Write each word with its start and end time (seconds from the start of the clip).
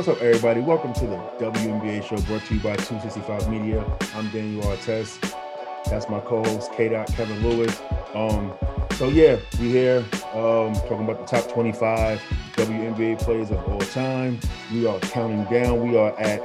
What's 0.00 0.08
up, 0.08 0.22
everybody? 0.22 0.62
Welcome 0.62 0.94
to 0.94 1.06
the 1.06 1.16
WNBA 1.38 2.02
show 2.02 2.16
brought 2.22 2.42
to 2.46 2.54
you 2.54 2.60
by 2.60 2.74
265 2.76 3.50
Media. 3.50 3.84
I'm 4.14 4.30
Daniel 4.30 4.66
Artes. 4.66 5.18
That's 5.90 6.08
my 6.08 6.20
co-host, 6.20 6.72
K. 6.72 6.88
Kevin 7.08 7.46
Lewis. 7.46 7.82
Um, 8.14 8.54
so 8.92 9.10
yeah, 9.10 9.38
we 9.60 9.68
here 9.68 9.98
um, 10.32 10.72
talking 10.72 11.04
about 11.04 11.18
the 11.18 11.26
top 11.26 11.52
25 11.52 12.18
WNBA 12.52 13.18
players 13.18 13.50
of 13.50 13.62
all 13.68 13.78
time. 13.78 14.40
We 14.72 14.86
are 14.86 14.98
counting 15.00 15.44
down. 15.52 15.86
We 15.86 15.98
are 15.98 16.18
at 16.18 16.40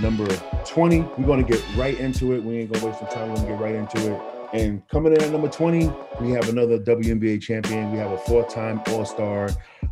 number 0.00 0.26
20. 0.66 1.02
We're 1.02 1.26
gonna 1.28 1.44
get 1.44 1.64
right 1.76 1.96
into 1.96 2.32
it. 2.32 2.42
We 2.42 2.62
ain't 2.62 2.72
gonna 2.72 2.84
waste 2.84 2.98
some 2.98 3.08
time. 3.10 3.28
We're 3.28 3.36
gonna 3.36 3.48
get 3.48 3.60
right 3.60 3.74
into 3.76 4.12
it. 4.12 4.20
And 4.54 4.86
coming 4.88 5.12
in 5.12 5.22
at 5.22 5.30
number 5.30 5.48
20, 5.48 5.88
we 6.20 6.32
have 6.32 6.48
another 6.48 6.80
WNBA 6.80 7.42
champion. 7.42 7.92
We 7.92 7.98
have 7.98 8.10
a 8.10 8.18
four-time 8.18 8.82
All-Star. 8.88 9.50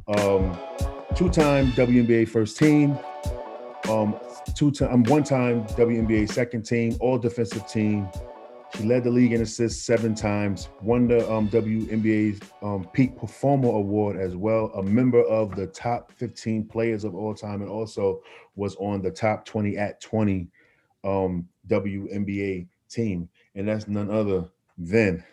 Um, 0.09 0.59
two-time 1.15 1.73
WNBA 1.73 2.29
first 2.29 2.57
team, 2.57 2.99
um, 3.89 4.17
two-time, 4.55 4.93
um, 4.93 5.05
one-time 5.05 5.65
WNBA 5.69 6.31
second 6.31 6.63
team, 6.63 6.97
all 7.01 7.19
defensive 7.19 7.67
team. 7.67 8.09
She 8.77 8.85
led 8.85 9.05
the 9.05 9.11
league 9.11 9.33
in 9.33 9.43
assists 9.43 9.85
seven 9.85 10.15
times, 10.15 10.69
won 10.81 11.09
the 11.09 11.31
um, 11.31 11.49
WNBA's 11.49 12.41
um, 12.63 12.87
Peak 12.93 13.19
Performer 13.19 13.69
Award 13.69 14.17
as 14.17 14.37
well, 14.37 14.67
a 14.77 14.83
member 14.83 15.23
of 15.25 15.57
the 15.57 15.67
top 15.67 16.13
15 16.13 16.67
players 16.67 17.03
of 17.05 17.15
all 17.15 17.35
time, 17.35 17.63
and 17.63 17.71
also 17.71 18.23
was 18.55 18.77
on 18.77 19.03
the 19.03 19.11
top 19.11 19.45
20 19.45 19.77
at 19.77 20.01
20 20.01 20.49
um, 21.03 21.49
WNBA 21.67 22.69
team. 22.89 23.29
And 23.57 23.69
that's 23.69 23.89
none 23.89 24.11
other 24.11 24.49
than 24.79 25.25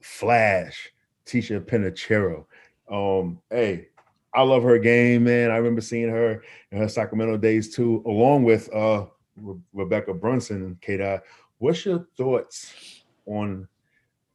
Flash, 0.00 0.92
Ticha 1.24 1.60
Penicheiro. 1.60 2.44
Um, 2.90 3.40
hey, 3.50 3.88
I 4.34 4.42
love 4.42 4.62
her 4.64 4.78
game, 4.78 5.24
man. 5.24 5.50
I 5.50 5.56
remember 5.56 5.80
seeing 5.80 6.08
her 6.08 6.42
in 6.72 6.78
her 6.78 6.88
Sacramento 6.88 7.36
days 7.36 7.74
too, 7.74 8.02
along 8.06 8.42
with 8.44 8.72
uh, 8.74 9.06
Re- 9.36 9.60
Rebekkah 9.74 10.20
Brunson 10.20 10.62
and 10.64 10.80
K. 10.80 11.20
What's 11.58 11.84
your 11.84 12.06
thoughts 12.16 13.02
on 13.26 13.68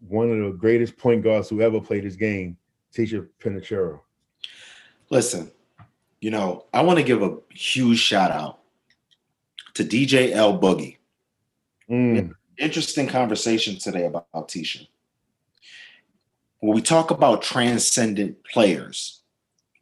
one 0.08 0.32
of 0.32 0.38
the 0.38 0.58
greatest 0.58 0.98
point 0.98 1.24
guards 1.24 1.50
who 1.50 1.62
ever 1.62 1.82
played 1.82 2.06
this 2.06 2.16
game, 2.16 2.58
Ticha 2.94 3.28
Penicheiro? 3.42 4.00
Listen, 5.10 5.52
you 6.22 6.32
know, 6.32 6.66
I 6.74 6.82
want 6.82 7.00
to 7.00 7.04
give 7.04 7.22
a 7.22 7.38
huge 7.54 8.00
shout 8.00 8.32
out 8.32 8.60
to 9.74 9.84
DJ 9.84 10.32
L 10.32 10.60
Boogie. 10.60 10.98
Mm. 11.90 12.32
Interesting 12.58 13.08
conversation 13.08 13.78
today 13.78 14.06
about, 14.06 14.28
Ticha. 14.34 14.88
When 16.60 16.76
we 16.76 16.82
talk 16.82 17.10
about 17.10 17.42
transcendent 17.42 18.44
players, 18.44 19.19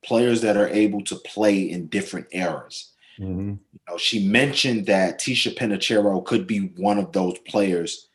players 0.08 0.42
that 0.42 0.56
are 0.56 0.70
able 0.70 1.04
to 1.04 1.16
play 1.16 1.70
in 1.70 1.88
different 1.88 2.28
eras. 2.32 2.94
Mm-hmm. 3.20 3.50
You 3.50 3.80
know, 3.90 3.98
she 3.98 4.26
mentioned 4.26 4.86
that 4.86 5.20
Ticha 5.20 5.54
Penicheiro 5.54 6.24
could 6.24 6.48
be 6.48 6.72
one 6.78 6.98
of 6.98 7.12
those 7.12 7.38
players 7.40 8.08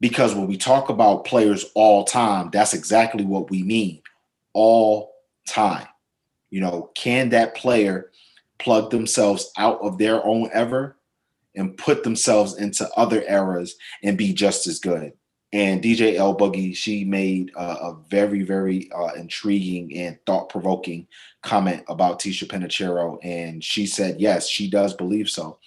because 0.00 0.34
when 0.34 0.48
we 0.48 0.56
talk 0.56 0.88
about 0.88 1.24
players 1.24 1.66
all 1.74 2.04
time, 2.04 2.50
that's 2.52 2.74
exactly 2.74 3.24
what 3.24 3.48
we 3.48 3.62
mean. 3.62 4.02
All 4.54 5.14
time. 5.48 5.86
You 6.50 6.60
know, 6.60 6.90
can 6.94 7.28
that 7.30 7.54
player 7.54 8.10
plug 8.58 8.90
themselves 8.90 9.50
out 9.56 9.80
of 9.82 9.98
their 9.98 10.24
own 10.26 10.50
ever 10.52 10.96
and 11.54 11.76
put 11.76 12.02
themselves 12.02 12.56
into 12.56 12.90
other 12.96 13.22
eras 13.28 13.76
and 14.02 14.18
be 14.18 14.32
just 14.32 14.66
as 14.66 14.80
good? 14.80 15.12
And 15.54 15.80
DJ 15.80 16.16
L 16.16 16.36
Boogie, 16.36 16.74
she 16.74 17.04
made 17.04 17.52
a 17.54 17.94
very, 18.08 18.42
very 18.42 18.90
uh, 18.90 19.12
intriguing 19.14 19.96
and 19.96 20.18
thought 20.26 20.48
provoking 20.48 21.06
comment 21.42 21.84
about 21.88 22.18
Ticha 22.18 22.48
Penicheiro. 22.48 23.18
And 23.22 23.62
she 23.62 23.86
said, 23.86 24.20
yes, 24.20 24.48
she 24.48 24.68
does 24.68 24.94
believe 24.94 25.30
so. 25.30 25.60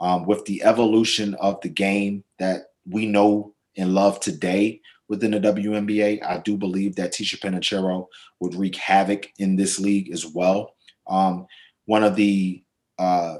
Um, 0.00 0.24
with 0.24 0.42
the 0.46 0.62
evolution 0.62 1.34
of 1.34 1.60
the 1.60 1.68
game 1.68 2.24
that 2.38 2.70
we 2.88 3.04
know 3.04 3.52
and 3.76 3.94
love 3.94 4.20
today 4.20 4.80
within 5.08 5.32
the 5.32 5.40
WNBA, 5.40 6.24
I 6.24 6.38
do 6.38 6.56
believe 6.56 6.96
that 6.96 7.12
Ticha 7.12 7.38
Penicheiro 7.38 8.06
would 8.40 8.54
wreak 8.54 8.76
havoc 8.76 9.30
in 9.38 9.54
this 9.54 9.78
league 9.78 10.10
as 10.12 10.24
well. 10.24 10.76
Um, 11.08 11.46
one 11.84 12.04
of 12.04 12.16
the 12.16 12.62
uh, 12.98 13.36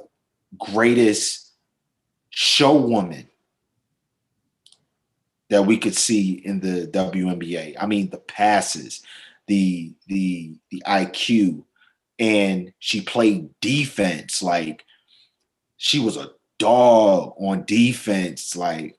greatest 0.58 1.52
show 2.28 2.76
women 2.76 3.30
that 5.50 5.66
we 5.66 5.78
could 5.78 5.94
see 5.94 6.32
in 6.32 6.60
the 6.60 6.88
WNBA. 6.88 7.76
I 7.78 7.86
mean, 7.86 8.10
the 8.10 8.18
passes, 8.18 9.02
the 9.46 9.92
the 10.08 10.56
the 10.70 10.82
IQ, 10.86 11.64
and 12.18 12.72
she 12.78 13.00
played 13.02 13.48
defense 13.60 14.42
like 14.42 14.84
she 15.76 15.98
was 15.98 16.16
a 16.16 16.30
dog 16.58 17.34
on 17.38 17.64
defense, 17.64 18.56
like 18.56 18.98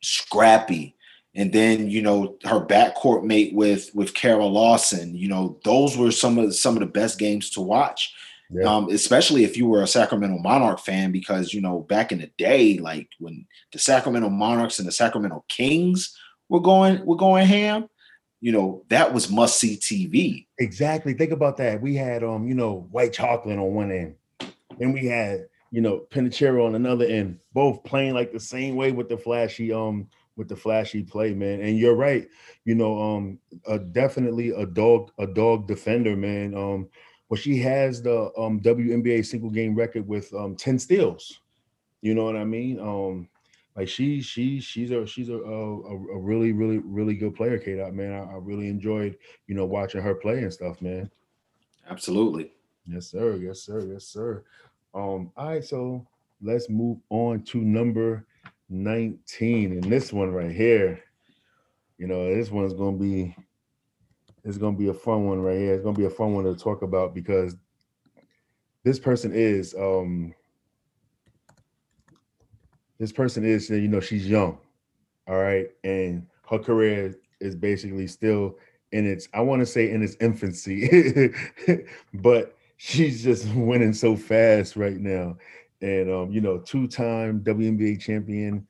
scrappy. 0.00 0.94
And 1.34 1.50
then 1.50 1.88
you 1.88 2.02
know 2.02 2.36
her 2.44 2.60
backcourt 2.60 3.24
mate 3.24 3.54
with 3.54 3.90
with 3.94 4.14
Kara 4.14 4.44
Lawson. 4.44 5.16
You 5.16 5.28
know 5.28 5.58
those 5.64 5.96
were 5.96 6.10
some 6.10 6.38
of 6.38 6.54
some 6.54 6.74
of 6.74 6.80
the 6.80 6.86
best 6.86 7.18
games 7.18 7.48
to 7.50 7.62
watch 7.62 8.14
yeah. 8.52 8.64
Um, 8.64 8.88
especially 8.90 9.44
if 9.44 9.56
you 9.56 9.66
were 9.66 9.82
a 9.82 9.86
Sacramento 9.86 10.38
Monarch 10.38 10.80
fan, 10.80 11.12
because 11.12 11.54
you 11.54 11.60
know 11.60 11.80
back 11.80 12.12
in 12.12 12.18
the 12.18 12.30
day, 12.38 12.78
like 12.78 13.08
when 13.18 13.46
the 13.72 13.78
Sacramento 13.78 14.28
Monarchs 14.28 14.78
and 14.78 14.86
the 14.86 14.92
Sacramento 14.92 15.44
Kings 15.48 16.16
were 16.48 16.60
going 16.60 17.04
were 17.04 17.16
going 17.16 17.46
ham, 17.46 17.88
you 18.40 18.52
know 18.52 18.84
that 18.88 19.14
was 19.14 19.30
must 19.30 19.58
see 19.58 19.76
TV. 19.76 20.46
Exactly. 20.58 21.14
Think 21.14 21.32
about 21.32 21.56
that. 21.58 21.80
We 21.80 21.94
had 21.94 22.22
um, 22.22 22.46
you 22.46 22.54
know, 22.54 22.86
white 22.90 23.12
chocolate 23.12 23.58
on 23.58 23.74
one 23.74 23.90
end, 23.90 24.16
and 24.80 24.92
we 24.92 25.06
had 25.06 25.46
you 25.70 25.80
know 25.80 26.06
Penicheiro 26.10 26.66
on 26.66 26.74
another 26.74 27.06
end, 27.06 27.38
both 27.54 27.82
playing 27.84 28.14
like 28.14 28.32
the 28.32 28.40
same 28.40 28.76
way 28.76 28.92
with 28.92 29.08
the 29.08 29.16
flashy 29.16 29.72
um 29.72 30.08
with 30.36 30.48
the 30.48 30.56
flashy 30.56 31.02
play, 31.02 31.34
man. 31.34 31.60
And 31.60 31.78
you're 31.78 31.94
right, 31.94 32.26
you 32.64 32.74
know, 32.74 32.98
um, 33.00 33.38
uh, 33.66 33.78
definitely 33.78 34.50
a 34.50 34.66
dog 34.66 35.10
a 35.18 35.26
dog 35.26 35.68
defender, 35.68 36.16
man. 36.16 36.54
Um 36.54 36.88
but 37.32 37.38
she 37.38 37.56
has 37.56 38.02
the 38.02 38.30
um, 38.36 38.60
WNBA 38.60 39.24
single 39.24 39.48
game 39.48 39.74
record 39.74 40.06
with 40.06 40.30
um, 40.34 40.54
10 40.54 40.78
steals. 40.78 41.40
You 42.02 42.14
know 42.14 42.24
what 42.24 42.36
I 42.36 42.44
mean? 42.44 42.78
Um, 42.78 43.26
like 43.74 43.88
she 43.88 44.20
she 44.20 44.60
she's 44.60 44.90
a 44.90 45.06
she's 45.06 45.30
a 45.30 45.38
a, 45.38 45.78
a 45.88 46.18
really 46.18 46.52
really 46.52 46.76
really 46.76 47.14
good 47.14 47.34
player, 47.34 47.56
K 47.56 47.76
Dot 47.76 47.94
man. 47.94 48.12
I, 48.12 48.34
I, 48.34 48.36
really 48.36 48.68
enjoyed 48.68 49.16
you 49.46 49.54
know 49.54 49.64
watching 49.64 50.02
her 50.02 50.14
play 50.14 50.40
and 50.40 50.52
stuff, 50.52 50.82
man. 50.82 51.10
Absolutely. 51.88 52.52
Yes, 52.86 53.06
sir. 53.06 53.36
Yes, 53.36 53.62
sir. 53.62 53.80
Yes, 53.80 54.04
sir. 54.04 54.44
Um, 54.94 55.32
all 55.34 55.48
right, 55.48 55.64
so 55.64 56.06
let's 56.42 56.68
move 56.68 56.98
on 57.08 57.44
to 57.44 57.62
number 57.62 58.26
19. 58.68 59.72
And 59.72 59.84
this 59.84 60.12
one 60.12 60.32
right 60.32 60.52
here, 60.52 61.02
you 61.96 62.06
know, 62.06 62.26
this 62.34 62.50
one's 62.50 62.74
gonna 62.74 62.98
be 62.98 63.34
it's 64.44 64.58
to 64.58 64.72
be 64.72 64.88
a 64.88 64.94
fun 64.94 65.26
one 65.26 65.40
right 65.40 65.58
here. 65.58 65.74
It's 65.74 65.84
to 65.84 65.92
be 65.92 66.06
a 66.06 66.10
fun 66.10 66.34
one 66.34 66.44
to 66.44 66.54
talk 66.54 66.82
about 66.82 67.14
because 67.14 67.56
this 68.84 68.98
person 68.98 69.32
is 69.32 69.74
um 69.74 70.34
this 72.98 73.12
person 73.12 73.44
is 73.44 73.70
you 73.70 73.88
know 73.88 74.00
she's 74.00 74.28
young 74.28 74.58
all 75.28 75.36
right 75.36 75.68
and 75.84 76.26
her 76.48 76.58
career 76.58 77.14
is 77.40 77.54
basically 77.54 78.06
still 78.06 78.56
in 78.92 79.06
its 79.06 79.28
i 79.34 79.40
want 79.40 79.60
to 79.60 79.66
say 79.66 79.90
in 79.90 80.02
its 80.02 80.16
infancy 80.20 81.32
but 82.14 82.56
she's 82.76 83.22
just 83.22 83.48
winning 83.54 83.92
so 83.92 84.16
fast 84.16 84.76
right 84.76 84.98
now 84.98 85.36
and 85.80 86.10
um 86.10 86.30
you 86.30 86.40
know 86.40 86.58
two-time 86.58 87.40
WNBA 87.40 88.00
champion 88.00 88.66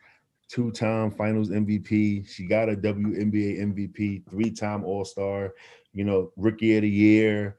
two-time 0.53 1.11
Finals 1.11 1.49
MVP. 1.49 2.29
She 2.29 2.47
got 2.47 2.69
a 2.69 2.77
WNBA 2.77 3.59
MVP, 3.61 4.29
three-time 4.29 4.85
All-Star. 4.85 5.55
You 5.95 6.05
know, 6.05 6.31
Rookie 6.37 6.77
of 6.77 6.83
the 6.83 6.89
Year, 6.89 7.57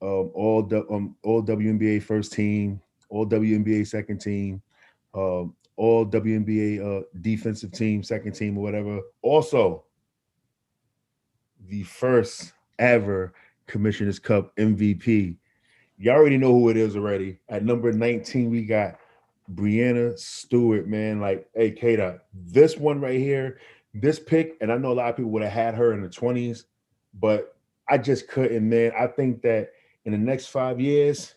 um, 0.00 0.30
all 0.34 0.68
um, 0.90 1.16
all 1.24 1.42
WNBA 1.42 2.02
first 2.02 2.32
team, 2.32 2.80
all 3.08 3.26
WNBA 3.26 3.86
second 3.86 4.18
team, 4.20 4.62
um, 5.14 5.54
all 5.76 6.06
WNBA 6.06 6.80
uh, 6.80 7.04
defensive 7.20 7.72
team, 7.72 8.02
second 8.02 8.32
team, 8.32 8.56
or 8.56 8.62
whatever. 8.62 9.00
Also, 9.22 9.84
the 11.66 11.82
first 11.82 12.52
ever 12.78 13.32
Commissioner's 13.66 14.18
Cup 14.18 14.54
MVP. 14.56 15.36
Y'all 15.98 16.14
already 16.14 16.38
know 16.38 16.52
who 16.52 16.68
it 16.68 16.76
is 16.76 16.94
already. 16.94 17.40
At 17.48 17.64
number 17.64 17.92
19, 17.92 18.50
we 18.50 18.64
got 18.64 18.98
Breanna 19.54 20.18
Stewart, 20.18 20.86
man. 20.86 21.20
Like, 21.20 21.48
hey, 21.54 21.70
Kata, 21.70 22.20
this 22.32 22.76
one 22.76 23.00
right 23.00 23.18
here, 23.18 23.58
this 23.94 24.18
pick, 24.18 24.56
and 24.60 24.72
I 24.72 24.76
know 24.78 24.92
a 24.92 24.94
lot 24.94 25.10
of 25.10 25.16
people 25.16 25.30
would 25.32 25.42
have 25.42 25.52
had 25.52 25.74
her 25.74 25.92
in 25.92 26.02
the 26.02 26.08
20s, 26.08 26.64
but 27.14 27.56
I 27.88 27.98
just 27.98 28.28
couldn't, 28.28 28.68
man. 28.68 28.92
I 28.98 29.06
think 29.06 29.42
that 29.42 29.70
in 30.04 30.12
the 30.12 30.18
next 30.18 30.46
five 30.46 30.80
years, 30.80 31.34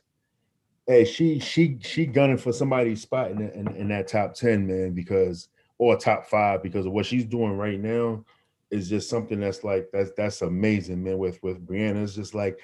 hey, 0.87 1.05
she 1.05 1.39
she 1.39 1.77
she 1.81 2.05
gunning 2.05 2.37
for 2.37 2.51
somebody's 2.51 3.01
spot 3.01 3.31
in, 3.31 3.49
in, 3.51 3.67
in 3.75 3.87
that 3.89 4.07
top 4.07 4.33
10, 4.33 4.67
man, 4.67 4.91
because 4.93 5.47
or 5.77 5.97
top 5.97 6.27
five, 6.27 6.61
because 6.61 6.85
of 6.85 6.91
what 6.91 7.05
she's 7.05 7.25
doing 7.25 7.57
right 7.57 7.79
now 7.79 8.23
is 8.69 8.87
just 8.87 9.09
something 9.09 9.39
that's 9.39 9.63
like 9.63 9.89
that's 9.91 10.11
that's 10.17 10.41
amazing, 10.41 11.03
man. 11.03 11.17
With 11.17 11.41
with 11.41 11.65
Breanna, 11.65 12.03
it's 12.03 12.15
just 12.15 12.35
like 12.35 12.59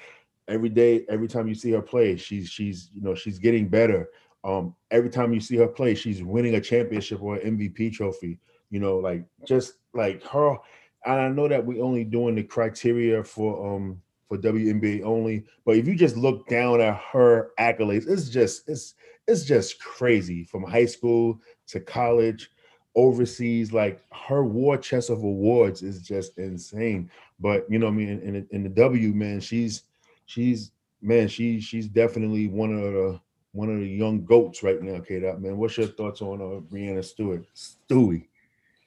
every 0.46 0.68
day, 0.68 1.04
every 1.08 1.28
time 1.28 1.48
you 1.48 1.54
see 1.54 1.72
her 1.72 1.82
play, 1.82 2.16
she's 2.16 2.48
she's 2.48 2.90
you 2.94 3.02
know 3.02 3.14
she's 3.14 3.38
getting 3.38 3.68
better. 3.68 4.08
Um, 4.44 4.74
every 4.90 5.10
time 5.10 5.32
you 5.32 5.40
see 5.40 5.56
her 5.56 5.66
play, 5.66 5.94
she's 5.94 6.22
winning 6.22 6.54
a 6.54 6.60
championship 6.60 7.20
or 7.22 7.36
an 7.36 7.58
MVP 7.58 7.92
trophy. 7.92 8.38
You 8.70 8.80
know, 8.80 8.98
like 8.98 9.24
just 9.46 9.74
like 9.94 10.22
her. 10.24 10.56
And 11.04 11.20
I 11.20 11.28
know 11.28 11.48
that 11.48 11.64
we're 11.64 11.82
only 11.82 12.04
doing 12.04 12.34
the 12.34 12.42
criteria 12.42 13.24
for 13.24 13.74
um 13.74 14.00
for 14.28 14.36
WNBA 14.36 15.02
only, 15.04 15.44
but 15.64 15.76
if 15.76 15.88
you 15.88 15.94
just 15.94 16.16
look 16.16 16.46
down 16.48 16.80
at 16.82 16.96
her 17.12 17.50
accolades, 17.58 18.06
it's 18.08 18.28
just 18.28 18.68
it's 18.68 18.94
it's 19.26 19.44
just 19.44 19.80
crazy 19.80 20.44
from 20.44 20.64
high 20.64 20.86
school 20.86 21.40
to 21.68 21.80
college, 21.80 22.50
overseas. 22.94 23.72
Like 23.72 24.02
her 24.12 24.44
war 24.44 24.76
chest 24.76 25.10
of 25.10 25.22
awards 25.22 25.82
is 25.82 26.02
just 26.02 26.38
insane. 26.38 27.10
But 27.40 27.66
you 27.70 27.78
know, 27.78 27.88
I 27.88 27.90
mean, 27.90 28.08
in, 28.08 28.20
in, 28.20 28.46
in 28.50 28.62
the 28.62 28.68
W, 28.68 29.12
man, 29.12 29.40
she's 29.40 29.84
she's 30.26 30.72
man, 31.00 31.28
she 31.28 31.60
she's 31.60 31.88
definitely 31.88 32.48
one 32.48 32.72
of 32.72 32.92
the 32.92 33.20
one 33.52 33.70
of 33.70 33.80
the 33.80 33.88
young 33.88 34.24
goats 34.24 34.62
right 34.62 34.80
now, 34.82 35.00
K 35.00 35.20
Dot 35.20 35.40
man. 35.40 35.56
What's 35.56 35.76
your 35.76 35.86
thoughts 35.86 36.22
on 36.22 36.40
uh, 36.40 36.60
Breanna 36.60 37.04
Stewart? 37.04 37.44
Stewie. 37.54 38.26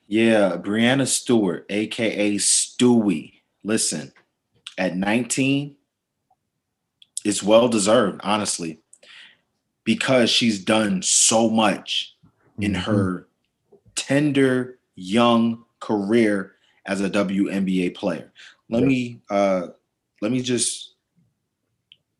Yeah, 0.08 0.58
Breanna 0.58 1.08
Stewart, 1.08 1.66
aka 1.70 2.36
Stewie. 2.36 3.34
Listen, 3.64 4.12
at 4.78 4.96
19, 4.96 5.76
it's 7.24 7.44
well 7.44 7.68
deserved, 7.68 8.22
honestly, 8.24 8.80
because 9.84 10.30
she's 10.30 10.64
done 10.64 11.02
so 11.02 11.50
much 11.50 12.16
in 12.60 12.74
mm-hmm. 12.74 12.82
her 12.82 13.28
tender 13.96 14.80
young 14.96 15.64
career 15.80 16.54
as 16.86 17.02
a 17.02 17.10
WNBA 17.10 17.96
player. 17.96 18.32
Let 18.70 18.84
me 18.84 19.22
uh 19.30 19.68
let 20.22 20.32
me 20.32 20.42
just 20.42 20.96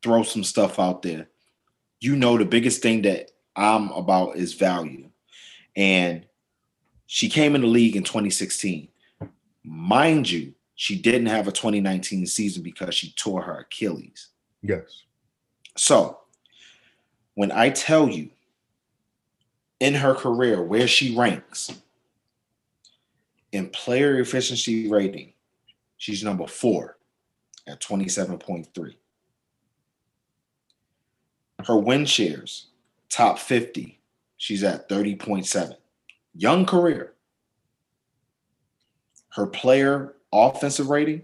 throw 0.02 0.22
some 0.22 0.44
stuff 0.44 0.78
out 0.78 1.02
there. 1.02 1.28
You 2.02 2.16
know 2.16 2.36
the 2.36 2.44
biggest 2.44 2.82
thing 2.82 3.02
that 3.02 3.30
I'm 3.54 3.92
about 3.92 4.34
is 4.34 4.54
value. 4.54 5.08
And 5.76 6.26
she 7.06 7.28
came 7.28 7.54
in 7.54 7.60
the 7.60 7.68
league 7.68 7.94
in 7.94 8.02
2016. 8.02 8.88
Mind 9.62 10.28
you, 10.28 10.52
she 10.74 11.00
didn't 11.00 11.28
have 11.28 11.46
a 11.46 11.52
2019 11.52 12.26
season 12.26 12.64
because 12.64 12.92
she 12.96 13.12
tore 13.12 13.42
her 13.42 13.60
Achilles. 13.60 14.30
Yes. 14.62 15.04
So, 15.76 16.18
when 17.34 17.52
I 17.52 17.70
tell 17.70 18.08
you 18.08 18.30
in 19.78 19.94
her 19.94 20.16
career 20.16 20.60
where 20.60 20.88
she 20.88 21.14
ranks 21.14 21.70
in 23.52 23.68
player 23.68 24.18
efficiency 24.18 24.90
rating, 24.90 25.34
she's 25.98 26.24
number 26.24 26.48
four 26.48 26.96
at 27.68 27.80
27.3. 27.80 28.96
Her 31.66 31.76
win 31.76 32.06
shares, 32.06 32.66
top 33.08 33.38
50, 33.38 34.00
she's 34.36 34.64
at 34.64 34.88
30.7 34.88 35.76
young 36.34 36.66
career, 36.66 37.12
her 39.30 39.46
player 39.46 40.14
offensive 40.32 40.88
rating 40.88 41.22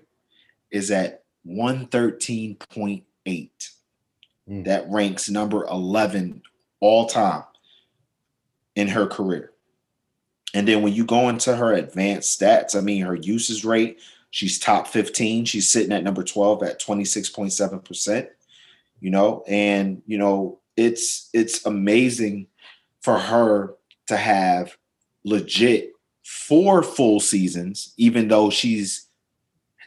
is 0.70 0.90
at 0.90 1.25
113.8. 1.46 3.02
Mm. 4.49 4.64
That 4.64 4.90
ranks 4.90 5.29
number 5.29 5.64
11 5.67 6.43
all 6.81 7.06
time 7.06 7.44
in 8.75 8.88
her 8.88 9.06
career. 9.06 9.52
And 10.55 10.67
then 10.67 10.82
when 10.82 10.94
you 10.94 11.05
go 11.05 11.29
into 11.29 11.55
her 11.55 11.75
advanced 11.75 12.41
stats, 12.41 12.75
I 12.75 12.81
mean, 12.81 13.05
her 13.05 13.14
usage 13.14 13.64
rate, 13.64 14.00
she's 14.31 14.58
top 14.58 14.87
15. 14.87 15.44
She's 15.44 15.69
sitting 15.70 15.93
at 15.93 16.02
number 16.02 16.25
12 16.25 16.62
at 16.62 16.81
26.7%. 16.81 18.29
You 19.00 19.11
know, 19.11 19.45
and 19.47 20.03
you 20.06 20.19
know, 20.19 20.59
it's 20.77 21.29
it's 21.33 21.65
amazing 21.65 22.47
for 23.00 23.19
her 23.19 23.75
to 24.06 24.17
have 24.17 24.77
legit 25.25 25.93
four 26.25 26.83
full 26.83 27.21
seasons, 27.21 27.93
even 27.97 28.29
though 28.29 28.50
she's 28.50 29.06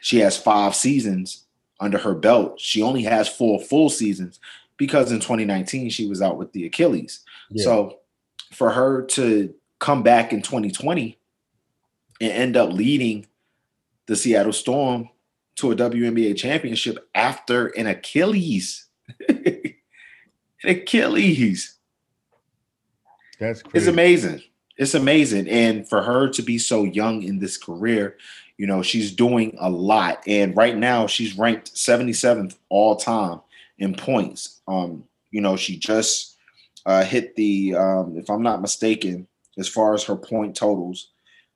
she 0.00 0.18
has 0.18 0.36
five 0.36 0.74
seasons 0.74 1.44
under 1.80 1.98
her 1.98 2.14
belt. 2.14 2.60
She 2.60 2.82
only 2.82 3.02
has 3.02 3.28
four 3.28 3.60
full 3.60 3.90
seasons 3.90 4.40
because 4.76 5.12
in 5.12 5.20
2019 5.20 5.90
she 5.90 6.08
was 6.08 6.22
out 6.22 6.38
with 6.38 6.52
the 6.52 6.66
Achilles. 6.66 7.24
Yeah. 7.50 7.64
So 7.64 7.98
for 8.52 8.70
her 8.70 9.02
to 9.02 9.54
come 9.78 10.02
back 10.02 10.32
in 10.32 10.42
2020 10.42 11.18
and 12.20 12.32
end 12.32 12.56
up 12.56 12.72
leading 12.72 13.26
the 14.06 14.16
Seattle 14.16 14.52
Storm 14.52 15.08
to 15.56 15.72
a 15.72 15.76
WNBA 15.76 16.36
championship 16.36 17.08
after 17.14 17.66
an 17.68 17.86
Achilles. 17.86 18.86
Achilles. 20.64 21.78
That's 23.38 23.62
crazy. 23.62 23.78
It's 23.78 23.86
amazing 23.86 24.42
it's 24.76 24.94
amazing. 24.94 25.48
And 25.48 25.88
for 25.88 26.02
her 26.02 26.28
to 26.30 26.42
be 26.42 26.58
so 26.58 26.84
young 26.84 27.22
in 27.22 27.38
this 27.38 27.56
career, 27.56 28.16
you 28.58 28.66
know, 28.66 28.82
she's 28.82 29.12
doing 29.12 29.56
a 29.60 29.70
lot. 29.70 30.22
And 30.26 30.56
right 30.56 30.76
now 30.76 31.06
she's 31.06 31.38
ranked 31.38 31.74
77th 31.74 32.56
all 32.68 32.96
time 32.96 33.40
in 33.78 33.94
points. 33.94 34.60
Um, 34.66 35.04
you 35.30 35.40
know, 35.40 35.56
she 35.56 35.78
just 35.78 36.36
uh, 36.86 37.04
hit 37.04 37.36
the, 37.36 37.74
um, 37.76 38.16
if 38.16 38.30
I'm 38.30 38.42
not 38.42 38.60
mistaken, 38.60 39.26
as 39.58 39.68
far 39.68 39.94
as 39.94 40.04
her 40.04 40.16
point 40.16 40.56
totals, 40.56 41.08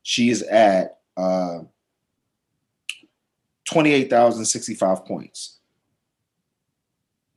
she 0.02 0.30
is 0.30 0.42
at 0.42 0.98
uh, 1.16 1.60
28,065 3.64 5.04
points. 5.04 5.58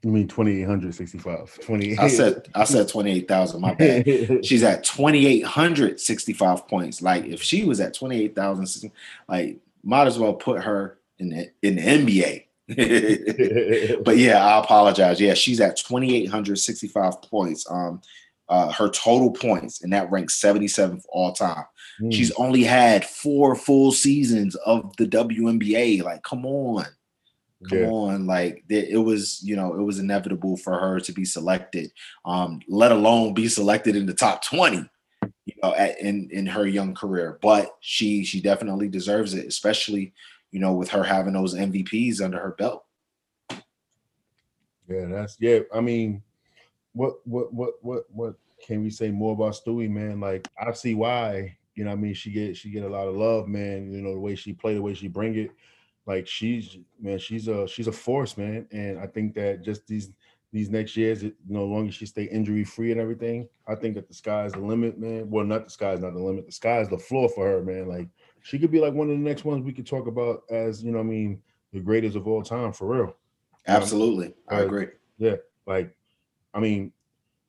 You 0.02 0.12
mean 0.12 0.28
2865? 0.28 1.60
28. 1.60 2.00
I 2.00 2.08
said 2.08 2.48
I 2.56 2.64
said 2.64 2.88
28,000. 2.88 3.60
My 3.60 3.74
bad. 3.74 4.06
She's 4.46 4.64
at 4.64 4.84
2865 4.84 6.68
points. 6.68 7.02
Like 7.02 7.26
if 7.26 7.42
she 7.42 7.66
was 7.66 7.82
at 7.82 7.94
28,000 7.94 8.92
like 9.28 9.58
might 9.84 10.08
as 10.08 10.18
well 10.18 10.34
put 10.34 10.64
her 10.64 11.00
in 11.18 11.30
the, 11.30 11.52
in 11.62 11.76
the 11.76 11.82
NBA. 11.82 12.46
but 14.06 14.18
yeah, 14.18 14.46
I 14.46 14.60
apologize. 14.60 15.20
Yeah, 15.20 15.34
she's 15.34 15.60
at 15.60 15.76
2865 15.76 17.22
points. 17.24 17.70
Um 17.70 18.02
uh, 18.50 18.72
her 18.72 18.90
total 18.90 19.32
points, 19.32 19.84
and 19.84 19.94
that 19.94 20.10
ranks 20.12 20.42
77th 20.42 21.06
all 21.10 21.34
time. 21.34 21.64
Mm. 22.02 22.12
She's 22.12 22.32
only 22.32 22.64
had 22.64 23.06
four 23.06 23.56
full 23.56 23.92
seasons 23.92 24.56
of 24.66 24.96
the 24.98 25.06
WNBA. 25.06 26.04
Like, 26.04 26.24
come 26.24 26.46
on. 26.46 26.86
Come 27.68 27.80
yeah. 27.80 27.88
on, 27.88 28.26
like 28.26 28.64
it 28.70 29.04
was, 29.04 29.44
you 29.44 29.58
know, 29.58 29.74
it 29.74 29.82
was 29.82 30.00
inevitable 30.00 30.56
for 30.56 30.80
her 30.80 31.02
to 31.02 31.12
be 31.12 31.26
selected, 31.26 31.92
um, 32.24 32.62
let 32.70 32.94
alone 32.94 33.34
be 33.34 33.50
selected 33.50 33.98
in 33.98 34.06
the 34.06 34.14
top 34.14 34.46
20, 34.46 34.90
you 35.46 35.54
know, 35.62 35.76
at, 35.76 36.00
in 36.00 36.30
in 36.32 36.46
her 36.46 36.66
young 36.66 36.96
career. 36.96 37.38
But 37.42 37.76
she 37.82 38.24
she 38.24 38.40
definitely 38.40 38.88
deserves 38.88 39.34
it, 39.34 39.46
especially, 39.46 40.14
you 40.52 40.62
know, 40.62 40.72
with 40.72 40.90
her 40.92 41.04
having 41.04 41.34
those 41.34 41.54
MVPs 41.54 42.22
under 42.22 42.40
her 42.40 42.52
belt. 42.58 42.86
Yeah, 44.88 45.08
that's 45.08 45.36
yeah. 45.42 45.60
I 45.74 45.82
mean, 45.82 46.24
what 46.94 47.16
what 47.28 47.54
what 47.54 47.74
what 47.82 48.04
what 48.10 48.36
can 48.66 48.82
we 48.84 48.90
say 48.90 49.12
more 49.12 49.34
about 49.34 49.60
Stewie, 49.62 49.90
man? 49.90 50.22
Like 50.22 50.48
I 50.58 50.72
see 50.72 50.96
why, 50.96 51.58
you 51.76 51.84
know, 51.84 51.92
I 51.92 51.96
mean, 51.96 52.14
she 52.14 52.32
get 52.32 52.56
she 52.56 52.70
get 52.70 52.86
a 52.86 52.90
lot 52.90 53.10
of 53.10 53.18
love, 53.18 53.50
man. 53.50 53.92
You 53.92 54.02
know, 54.02 54.14
the 54.14 54.20
way 54.20 54.36
she 54.36 54.54
play, 54.54 54.76
the 54.76 54.82
way 54.82 54.94
she 54.94 55.10
bring 55.10 55.36
it 55.36 55.52
like 56.10 56.28
she's 56.28 56.76
man, 57.00 57.20
she's 57.20 57.48
a 57.48 57.68
she's 57.68 57.88
a 57.88 57.92
force, 57.92 58.36
man. 58.36 58.68
And 58.72 59.00
I 59.00 59.06
think 59.06 59.36
that 59.36 59.62
just 59.62 59.86
these 59.86 60.10
these 60.52 60.72
next 60.72 60.98
years, 60.98 61.22
you 61.22 61.36
know, 61.48 61.66
as 61.66 61.70
long 61.70 61.88
as 61.88 61.94
she 61.94 62.08
stay 62.08 62.24
injury 62.24 62.64
free 62.64 62.92
and 62.92 63.00
everything, 63.00 63.48
I 63.68 63.76
think 63.76 63.94
that 63.94 64.08
the 64.08 64.16
sky's 64.16 64.54
the 64.54 64.60
limit, 64.60 64.98
man. 64.98 65.30
Well, 65.30 65.46
not 65.46 65.66
the 65.66 65.70
sky's 65.70 66.00
not 66.00 66.16
the 66.16 66.20
limit. 66.20 66.48
The 66.48 66.52
sky's 66.52 66.90
the 66.90 66.98
floor 66.98 67.30
for 67.30 67.48
her, 67.48 67.62
man. 67.62 67.88
Like 67.88 68.08
she 68.42 68.58
could 68.58 68.72
be 68.72 68.80
like 68.80 68.96
one 68.96 69.12
of 69.12 69.18
the 69.18 69.24
next 69.24 69.46
ones 69.46 69.64
we 69.64 69.72
could 69.72 69.86
talk 69.86 70.08
about 70.08 70.42
as 70.50 70.84
you 70.84 70.92
know, 70.92 71.00
I 71.00 71.04
mean, 71.04 71.44
the 71.74 71.80
greatest 71.80 72.16
of 72.16 72.28
all 72.28 72.42
time 72.42 72.74
for 72.74 72.88
real. 72.88 73.16
Absolutely, 73.68 74.34
I 74.50 74.62
agree. 74.62 74.88
Yeah, 75.20 75.36
like 75.68 75.96
I 76.56 76.60
mean, 76.60 76.92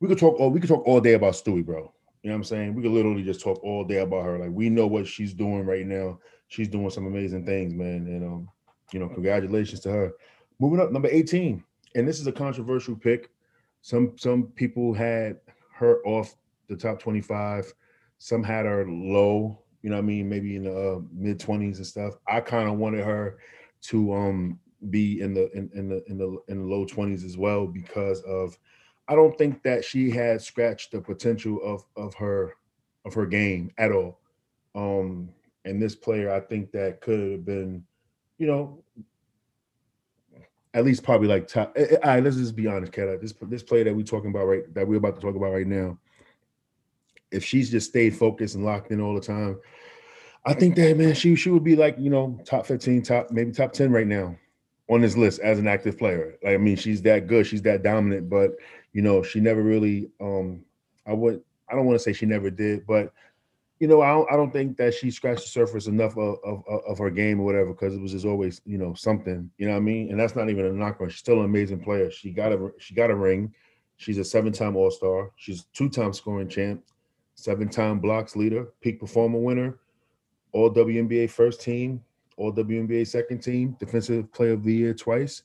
we 0.00 0.08
could 0.08 0.18
talk 0.18 0.38
all 0.38 0.50
we 0.50 0.60
could 0.60 0.68
talk 0.68 0.86
all 0.86 1.00
day 1.00 1.14
about 1.14 1.32
Stewie, 1.32 1.64
bro. 1.64 1.94
You 2.22 2.28
know 2.28 2.34
what 2.34 2.40
I'm 2.40 2.44
saying? 2.44 2.74
We 2.74 2.82
could 2.82 2.92
literally 2.92 3.22
just 3.22 3.40
talk 3.40 3.64
all 3.64 3.84
day 3.84 4.00
about 4.00 4.26
her. 4.26 4.38
Like 4.38 4.50
we 4.50 4.68
know 4.68 4.86
what 4.86 5.06
she's 5.06 5.32
doing 5.32 5.64
right 5.64 5.86
now 5.86 6.18
she's 6.50 6.68
doing 6.68 6.90
some 6.90 7.06
amazing 7.06 7.46
things, 7.46 7.72
man. 7.72 8.06
And 8.06 8.24
um, 8.24 8.48
you 8.92 9.00
know, 9.00 9.08
congratulations 9.08 9.80
to 9.80 9.90
her. 9.90 10.12
Moving 10.58 10.80
up, 10.80 10.92
number 10.92 11.08
18, 11.10 11.64
and 11.94 12.06
this 12.06 12.20
is 12.20 12.26
a 12.26 12.32
controversial 12.32 12.94
pick. 12.94 13.30
Some 13.80 14.12
some 14.18 14.48
people 14.48 14.92
had 14.92 15.40
her 15.72 16.04
off 16.04 16.34
the 16.68 16.76
top 16.76 17.00
25. 17.00 17.72
Some 18.18 18.42
had 18.42 18.66
her 18.66 18.84
low, 18.86 19.62
you 19.82 19.88
know 19.88 19.96
I 19.96 20.02
mean, 20.02 20.28
maybe 20.28 20.56
in 20.56 20.64
the 20.64 20.76
uh, 20.76 21.00
mid 21.14 21.38
20s 21.38 21.76
and 21.76 21.86
stuff. 21.86 22.14
I 22.28 22.40
kind 22.40 22.68
of 22.68 22.76
wanted 22.76 23.04
her 23.04 23.38
to 23.82 24.12
um 24.12 24.58
be 24.90 25.20
in 25.20 25.32
the 25.32 25.50
in, 25.52 25.70
in 25.74 25.88
the 25.88 26.04
in 26.08 26.18
the 26.18 26.38
in 26.48 26.58
the 26.58 26.64
low 26.64 26.84
20s 26.84 27.24
as 27.24 27.38
well 27.38 27.66
because 27.66 28.20
of 28.22 28.58
I 29.08 29.14
don't 29.14 29.36
think 29.38 29.62
that 29.62 29.84
she 29.84 30.10
had 30.10 30.42
scratched 30.42 30.92
the 30.92 31.00
potential 31.00 31.58
of 31.64 31.84
of 31.96 32.12
her 32.14 32.56
of 33.06 33.14
her 33.14 33.24
game 33.24 33.70
at 33.78 33.92
all. 33.92 34.20
Um 34.74 35.30
and 35.64 35.80
this 35.80 35.94
player, 35.94 36.32
I 36.32 36.40
think 36.40 36.72
that 36.72 37.00
could 37.00 37.32
have 37.32 37.44
been, 37.44 37.84
you 38.38 38.46
know, 38.46 38.82
at 40.74 40.84
least 40.84 41.02
probably 41.02 41.28
like 41.28 41.48
top. 41.48 41.72
Eh, 41.76 41.86
eh, 41.90 41.96
all 42.02 42.10
right, 42.10 42.24
let's 42.24 42.36
just 42.36 42.56
be 42.56 42.66
honest, 42.66 42.92
Kat. 42.92 43.20
This 43.20 43.34
this 43.42 43.62
player 43.62 43.84
that 43.84 43.94
we're 43.94 44.02
talking 44.02 44.30
about 44.30 44.44
right 44.46 44.74
that 44.74 44.86
we're 44.86 44.98
about 44.98 45.16
to 45.16 45.20
talk 45.20 45.36
about 45.36 45.52
right 45.52 45.66
now. 45.66 45.98
If 47.30 47.44
she's 47.44 47.70
just 47.70 47.90
stayed 47.90 48.16
focused 48.16 48.54
and 48.54 48.64
locked 48.64 48.90
in 48.90 49.00
all 49.00 49.14
the 49.14 49.20
time, 49.20 49.60
I 50.44 50.54
think 50.54 50.76
that 50.76 50.96
man, 50.96 51.14
she 51.14 51.36
she 51.36 51.50
would 51.50 51.64
be 51.64 51.76
like 51.76 51.96
you 51.98 52.10
know 52.10 52.40
top 52.44 52.66
fifteen, 52.66 53.02
top 53.02 53.30
maybe 53.30 53.52
top 53.52 53.72
ten 53.72 53.92
right 53.92 54.06
now 54.06 54.36
on 54.88 55.00
this 55.00 55.16
list 55.16 55.40
as 55.40 55.58
an 55.58 55.68
active 55.68 55.96
player. 55.96 56.36
Like, 56.42 56.54
I 56.54 56.56
mean, 56.56 56.76
she's 56.76 57.02
that 57.02 57.28
good, 57.28 57.46
she's 57.46 57.62
that 57.62 57.82
dominant, 57.82 58.28
but 58.28 58.56
you 58.92 59.02
know, 59.02 59.22
she 59.22 59.40
never 59.40 59.62
really. 59.62 60.10
um 60.20 60.64
I 61.06 61.12
would. 61.12 61.42
I 61.68 61.74
don't 61.74 61.86
want 61.86 61.98
to 61.98 62.02
say 62.02 62.12
she 62.12 62.26
never 62.26 62.50
did, 62.50 62.86
but 62.86 63.12
you 63.80 63.88
know, 63.88 64.02
I 64.02 64.10
don't, 64.10 64.30
I 64.30 64.36
don't 64.36 64.52
think 64.52 64.76
that 64.76 64.92
she 64.92 65.10
scratched 65.10 65.40
the 65.40 65.48
surface 65.48 65.86
enough 65.86 66.16
of, 66.18 66.36
of, 66.44 66.62
of 66.68 66.98
her 66.98 67.08
game 67.08 67.40
or 67.40 67.46
whatever 67.46 67.72
because 67.72 67.94
it 67.94 68.00
was 68.00 68.12
just 68.12 68.26
always, 68.26 68.60
you 68.66 68.76
know, 68.76 68.92
something. 68.92 69.50
You 69.56 69.66
know 69.66 69.72
what 69.72 69.78
I 69.78 69.80
mean? 69.80 70.10
And 70.10 70.20
that's 70.20 70.36
not 70.36 70.50
even 70.50 70.66
a 70.66 70.72
knock 70.72 71.00
on. 71.00 71.08
She's 71.08 71.18
still 71.18 71.38
an 71.38 71.46
amazing 71.46 71.80
player. 71.80 72.10
She 72.10 72.30
got 72.30 72.52
a 72.52 72.70
she 72.78 72.94
got 72.94 73.10
a 73.10 73.14
ring. 73.14 73.54
She's 73.96 74.18
a 74.18 74.24
seven-time 74.24 74.76
All-Star. 74.76 75.30
She's 75.36 75.64
two-time 75.74 76.12
scoring 76.12 76.48
champ, 76.48 76.82
seven-time 77.34 78.00
blocks 78.00 78.36
leader, 78.36 78.68
peak 78.82 79.00
performer 79.00 79.38
winner, 79.38 79.78
All 80.52 80.72
WNBA 80.72 81.30
first 81.30 81.60
team, 81.62 82.02
All 82.36 82.52
WNBA 82.52 83.06
second 83.06 83.40
team, 83.40 83.76
Defensive 83.78 84.30
Player 84.32 84.52
of 84.52 84.62
the 84.62 84.74
Year 84.74 84.94
twice. 84.94 85.42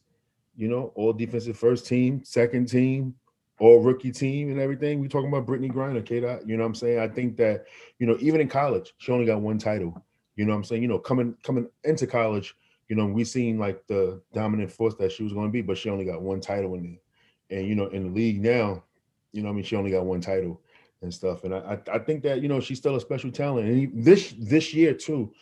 You 0.58 0.68
know, 0.68 0.92
All 0.96 1.14
Defensive 1.14 1.58
first 1.58 1.86
team, 1.86 2.22
second 2.24 2.68
team, 2.68 3.16
all 3.60 3.82
rookie 3.82 4.12
team 4.12 4.50
and 4.50 4.60
everything. 4.60 5.00
We 5.00 5.08
talking 5.08 5.30
about 5.30 5.46
Brittney 5.46 5.72
Griner, 5.72 6.06
K. 6.06 6.20
Dot. 6.20 6.48
You 6.48 6.58
know 6.58 6.64
what 6.64 6.70
I'm 6.70 6.76
saying? 6.76 7.00
I 7.00 7.08
think 7.08 7.38
that, 7.38 7.66
you 8.00 8.08
know, 8.08 8.18
even 8.20 8.42
in 8.42 8.50
college, 8.50 8.94
she 8.98 9.12
only 9.12 9.26
got 9.26 9.42
one 9.42 9.58
title. 9.58 10.04
You 10.36 10.46
know 10.46 10.52
what 10.52 10.58
I'm 10.58 10.64
saying? 10.66 10.82
You 10.82 10.90
know, 10.90 11.00
coming 11.00 11.36
coming 11.44 11.68
into 11.84 12.08
college, 12.08 12.56
you 12.90 12.96
know, 12.96 13.06
we 13.06 13.24
seen 13.24 13.58
like 13.58 13.86
the 13.88 14.22
dominant 14.34 14.72
force 14.72 14.96
that 14.96 15.12
she 15.12 15.24
was 15.24 15.34
going 15.34 15.48
to 15.48 15.52
be, 15.52 15.62
but 15.62 15.78
she 15.78 15.90
only 15.90 16.06
got 16.06 16.22
one 16.22 16.42
title 16.42 16.76
in 16.76 16.84
there. 16.84 17.60
And 17.60 17.68
you 17.68 17.76
know, 17.76 17.88
in 17.88 18.04
the 18.04 18.10
league 18.10 18.42
now, 18.42 18.84
you 19.32 19.42
know, 19.42 19.50
I 19.50 19.54
mean, 19.54 19.64
she 19.64 19.76
only 19.76 19.92
got 19.92 20.06
one 20.06 20.22
title 20.22 20.62
and 21.02 21.14
stuff. 21.14 21.44
And 21.46 21.56
I, 21.56 21.78
I 21.92 22.00
think 22.00 22.24
that 22.24 22.42
you 22.42 22.50
know 22.50 22.60
she's 22.60 22.78
still 22.78 22.96
a 22.96 23.02
special 23.02 23.32
talent. 23.32 23.70
And 23.70 24.04
this 24.04 24.34
this 24.38 24.74
year 24.74 24.94
too, 24.94 25.34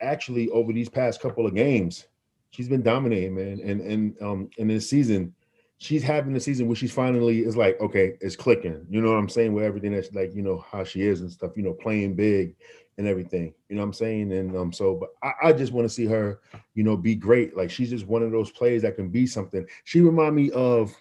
actually 0.00 0.48
over 0.50 0.72
these 0.72 0.88
past 0.88 1.20
couple 1.20 1.46
of 1.46 1.54
games, 1.54 2.06
she's 2.50 2.68
been 2.68 2.82
dominating, 2.82 3.34
man. 3.36 3.60
And 3.62 3.80
and 3.80 4.22
um 4.22 4.50
in 4.58 4.66
this 4.66 4.90
season, 4.90 5.34
she's 5.82 6.04
having 6.04 6.32
the 6.32 6.38
season 6.38 6.68
where 6.68 6.76
she's 6.76 6.92
finally 6.92 7.40
is 7.40 7.56
like, 7.56 7.80
okay, 7.80 8.16
it's 8.20 8.36
clicking. 8.36 8.86
You 8.88 9.02
know 9.02 9.10
what 9.10 9.18
I'm 9.18 9.28
saying? 9.28 9.52
With 9.52 9.64
everything 9.64 9.92
that's 9.92 10.12
like, 10.12 10.32
you 10.32 10.42
know, 10.42 10.64
how 10.70 10.84
she 10.84 11.02
is 11.02 11.22
and 11.22 11.30
stuff, 11.30 11.56
you 11.56 11.64
know, 11.64 11.72
playing 11.72 12.14
big 12.14 12.54
and 12.98 13.08
everything. 13.08 13.52
You 13.68 13.74
know 13.74 13.82
what 13.82 13.86
I'm 13.86 13.92
saying? 13.92 14.32
And 14.32 14.56
um, 14.56 14.72
so 14.72 14.94
but 14.94 15.08
I, 15.24 15.48
I 15.48 15.52
just 15.52 15.72
want 15.72 15.84
to 15.84 15.92
see 15.92 16.06
her, 16.06 16.38
you 16.74 16.84
know, 16.84 16.96
be 16.96 17.16
great. 17.16 17.56
Like 17.56 17.68
she's 17.68 17.90
just 17.90 18.06
one 18.06 18.22
of 18.22 18.30
those 18.30 18.52
players 18.52 18.82
that 18.82 18.94
can 18.94 19.08
be 19.08 19.26
something. 19.26 19.66
She 19.82 20.00
remind 20.00 20.36
me 20.36 20.52
of 20.52 20.94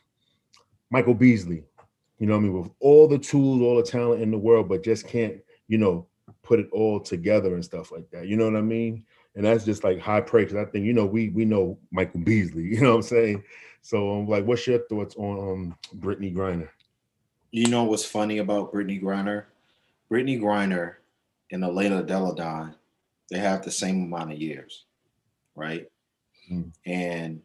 Michael 0.89 1.13
Beasley, 1.13 1.63
you 2.17 2.25
know 2.25 2.33
what 2.33 2.39
I 2.39 2.43
mean, 2.43 2.59
with 2.59 2.71
all 2.79 3.07
the 3.07 3.19
tools, 3.19 3.61
all 3.61 3.77
the 3.77 3.83
talent 3.83 4.23
in 4.23 4.31
the 4.31 4.37
world, 4.37 4.67
but 4.67 4.83
just 4.83 5.07
can't, 5.07 5.37
you 5.67 5.77
know, 5.77 6.07
put 6.41 6.59
it 6.59 6.69
all 6.71 6.99
together 6.99 7.53
and 7.53 7.63
stuff 7.63 7.91
like 7.91 8.09
that. 8.09 8.27
You 8.27 8.35
know 8.35 8.45
what 8.45 8.57
I 8.57 8.61
mean? 8.61 9.05
And 9.35 9.45
that's 9.45 9.63
just 9.63 9.83
like 9.83 9.99
high 9.99 10.21
praise. 10.21 10.53
I 10.55 10.65
think, 10.65 10.85
you 10.85 10.93
know, 10.93 11.05
we 11.05 11.29
we 11.29 11.45
know 11.45 11.77
Michael 11.91 12.19
Beasley, 12.21 12.63
you 12.75 12.81
know 12.81 12.91
what 12.91 12.95
I'm 12.97 13.01
saying? 13.03 13.43
So, 13.81 14.11
I'm 14.11 14.19
um, 14.21 14.27
like, 14.27 14.45
what's 14.45 14.67
your 14.67 14.79
thoughts 14.87 15.15
on 15.15 15.51
um, 15.51 15.75
Brittney 15.99 16.33
Griner? 16.33 16.69
You 17.51 17.67
know 17.67 17.83
what's 17.83 18.05
funny 18.05 18.37
about 18.37 18.73
Brittney 18.73 19.01
Griner? 19.01 19.45
Brittney 20.11 20.39
Griner 20.39 20.95
and 21.51 21.63
Elena 21.63 22.03
Delle 22.03 22.33
Donne, 22.33 22.75
they 23.29 23.39
have 23.39 23.63
the 23.63 23.71
same 23.71 24.03
amount 24.03 24.33
of 24.33 24.37
years, 24.37 24.85
right? 25.55 25.89
Mm. 26.51 26.71
And 26.85 27.41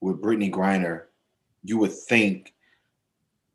with 0.00 0.20
Brittney 0.20 0.50
Griner, 0.50 1.04
you 1.64 1.78
would 1.78 1.92
think 1.92 2.54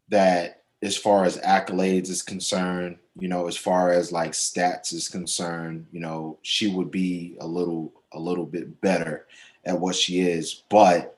that 0.09 0.60
as 0.81 0.97
far 0.97 1.25
as 1.25 1.37
accolades 1.39 2.09
is 2.09 2.23
concerned, 2.23 2.97
you 3.19 3.27
know, 3.27 3.47
as 3.47 3.57
far 3.57 3.91
as 3.91 4.11
like 4.11 4.31
stats 4.31 4.93
is 4.93 5.07
concerned, 5.07 5.85
you 5.91 5.99
know, 5.99 6.37
she 6.41 6.67
would 6.73 6.89
be 6.89 7.37
a 7.39 7.47
little 7.47 7.93
a 8.13 8.19
little 8.19 8.45
bit 8.45 8.81
better 8.81 9.27
at 9.65 9.79
what 9.79 9.95
she 9.95 10.21
is, 10.21 10.63
but 10.69 11.17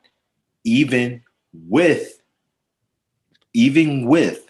even 0.64 1.22
with 1.54 2.22
even 3.54 4.06
with 4.06 4.50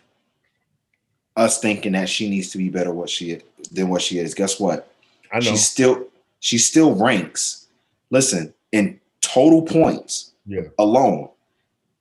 us 1.36 1.60
thinking 1.60 1.94
that 1.94 2.10
she 2.10 2.30
needs 2.30 2.52
to 2.52 2.58
be 2.58 2.70
better 2.70 2.94
what 2.94 3.10
she 3.10 3.40
than 3.72 3.90
what 3.90 4.02
she 4.02 4.20
is. 4.20 4.34
Guess 4.34 4.60
what? 4.60 4.92
I 5.32 5.36
know. 5.36 5.42
She 5.42 5.58
still 5.58 6.08
she 6.40 6.58
still 6.58 6.96
ranks. 6.96 7.68
Listen, 8.10 8.54
in 8.72 9.00
total 9.22 9.64
points 9.64 10.32
yeah. 10.46 10.64
alone, 10.78 11.30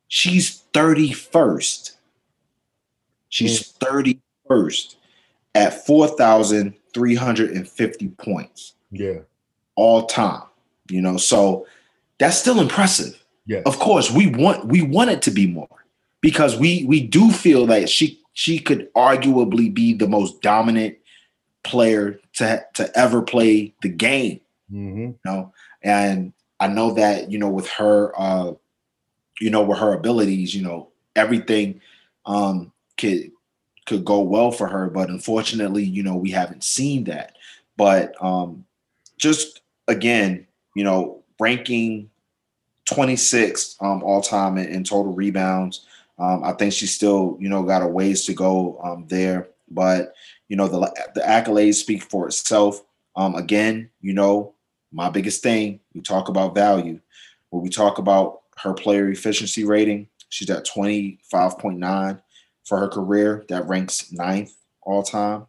she's 0.08 0.62
31st. 0.72 1.92
She's 3.32 3.72
mm. 3.72 4.20
31st 4.50 4.94
at 5.54 5.86
4,350 5.86 8.08
points. 8.08 8.74
Yeah. 8.90 9.20
All 9.74 10.04
time. 10.06 10.42
You 10.90 11.00
know, 11.00 11.16
so 11.16 11.66
that's 12.18 12.36
still 12.36 12.60
impressive. 12.60 13.24
Yeah. 13.46 13.62
Of 13.64 13.78
course, 13.78 14.10
we 14.10 14.26
want 14.26 14.66
we 14.66 14.82
want 14.82 15.08
it 15.10 15.22
to 15.22 15.30
be 15.30 15.46
more 15.46 15.86
because 16.20 16.58
we 16.58 16.84
we 16.84 17.00
do 17.00 17.30
feel 17.30 17.64
that 17.66 17.88
she 17.88 18.20
she 18.34 18.58
could 18.58 18.92
arguably 18.92 19.72
be 19.72 19.94
the 19.94 20.06
most 20.06 20.42
dominant 20.42 20.98
player 21.64 22.20
to 22.34 22.62
to 22.74 22.98
ever 22.98 23.22
play 23.22 23.72
the 23.80 23.88
game. 23.88 24.40
Mm-hmm. 24.70 25.00
You 25.00 25.18
know, 25.24 25.54
and 25.82 26.34
I 26.60 26.66
know 26.66 26.92
that 26.92 27.30
you 27.30 27.38
know 27.38 27.48
with 27.48 27.70
her, 27.70 28.12
uh, 28.20 28.52
you 29.40 29.48
know, 29.48 29.62
with 29.62 29.78
her 29.78 29.94
abilities, 29.94 30.54
you 30.54 30.62
know, 30.62 30.90
everything 31.16 31.80
um, 32.26 32.71
could 33.02 33.32
could 33.84 34.04
go 34.04 34.20
well 34.20 34.52
for 34.52 34.68
her, 34.68 34.88
but 34.88 35.10
unfortunately, 35.10 35.82
you 35.82 36.04
know, 36.04 36.14
we 36.14 36.30
haven't 36.30 36.62
seen 36.62 37.04
that. 37.04 37.36
But 37.76 38.14
um, 38.22 38.64
just 39.18 39.60
again, 39.88 40.46
you 40.76 40.84
know, 40.84 41.24
ranking 41.40 42.08
26 42.86 43.76
um, 43.80 44.02
all 44.04 44.20
time 44.20 44.56
in, 44.56 44.66
in, 44.66 44.84
total 44.84 45.12
rebounds. 45.12 45.84
Um, 46.18 46.44
I 46.44 46.52
think 46.52 46.72
she's 46.72 46.94
still, 46.94 47.36
you 47.40 47.48
know, 47.48 47.64
got 47.64 47.82
a 47.82 47.86
ways 47.86 48.24
to 48.26 48.34
go 48.34 48.78
um, 48.84 49.06
there. 49.08 49.48
But 49.68 50.14
you 50.48 50.56
know, 50.56 50.68
the 50.68 50.78
the 51.14 51.22
accolades 51.22 51.74
speak 51.74 52.04
for 52.04 52.28
itself. 52.28 52.82
Um, 53.16 53.34
again, 53.34 53.90
you 54.00 54.14
know, 54.14 54.54
my 54.92 55.10
biggest 55.10 55.42
thing 55.42 55.80
we 55.92 56.02
talk 56.02 56.28
about 56.28 56.54
value. 56.54 57.00
When 57.50 57.62
we 57.62 57.68
talk 57.68 57.98
about 57.98 58.42
her 58.58 58.72
player 58.72 59.10
efficiency 59.10 59.64
rating, 59.64 60.08
she's 60.28 60.50
at 60.50 60.66
25.9 60.66 62.20
for 62.64 62.78
her 62.78 62.88
career. 62.88 63.44
That 63.48 63.66
ranks 63.68 64.12
ninth 64.12 64.54
all 64.82 65.02
time. 65.02 65.46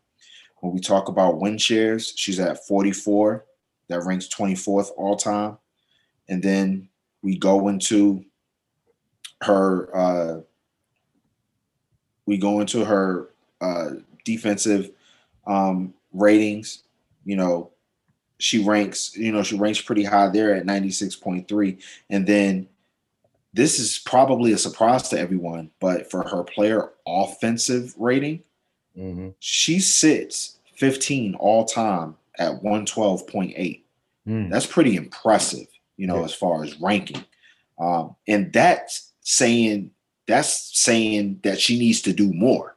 When 0.60 0.74
we 0.74 0.80
talk 0.80 1.10
about 1.10 1.40
win 1.40 1.58
shares, 1.58 2.14
she's 2.16 2.40
at 2.40 2.66
44. 2.68 3.46
That 3.90 4.06
ranks 4.06 4.28
24th 4.30 4.90
all 4.96 5.18
time. 5.18 5.58
And 6.30 6.42
then 6.42 6.88
we 7.22 7.38
go 7.38 7.68
into 7.68 8.24
her 9.42 9.96
uh, 9.96 10.42
we 12.26 12.38
go 12.38 12.60
into 12.60 12.86
her 12.86 13.30
uh, 13.62 13.92
defensive 14.24 14.92
um, 15.46 15.94
ratings. 16.14 16.84
You 17.26 17.36
know, 17.36 17.72
she 18.38 18.64
ranks. 18.64 19.16
You 19.16 19.32
know, 19.32 19.44
she 19.44 19.58
ranks 19.58 19.82
pretty 19.82 20.04
high 20.04 20.28
there 20.28 20.54
at 20.56 20.66
ninety 20.66 20.92
six 20.92 21.16
point 21.16 21.48
three, 21.48 21.78
and 22.10 22.26
then 22.26 22.68
this 23.54 23.80
is 23.80 24.00
probably 24.00 24.52
a 24.52 24.58
surprise 24.58 25.10
to 25.10 25.20
everyone, 25.20 25.72
but 25.80 26.10
for 26.10 26.28
her 26.28 26.44
player 26.44 26.90
offensive 27.08 27.94
rating, 27.98 28.44
mm-hmm. 28.98 29.30
she 29.40 29.80
sits 29.80 30.58
15 30.76 31.36
all 31.36 31.66
time 31.66 32.16
at 32.40 32.64
112.8. 32.64 33.82
Mm. 34.28 34.50
That's 34.50 34.66
pretty 34.66 34.96
impressive 34.96 35.68
you 35.98 36.08
know, 36.08 36.20
yeah. 36.20 36.26
as 36.26 36.34
far 36.34 36.64
as 36.64 36.80
ranking. 36.80 37.24
Um, 37.80 38.16
and 38.28 38.52
that's 38.52 39.12
saying 39.22 39.92
that's 40.28 40.78
saying 40.78 41.42
that 41.44 41.60
she 41.60 41.78
needs 41.78 42.02
to 42.02 42.14
do 42.14 42.32
more. 42.34 42.76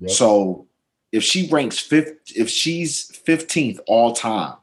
Yep. 0.00 0.10
So 0.10 0.66
if 1.12 1.22
she 1.22 1.48
ranks 1.48 1.78
fifth, 1.78 2.16
if 2.34 2.48
she's 2.48 3.10
15th 3.26 3.78
all 3.86 4.12
time 4.12 4.54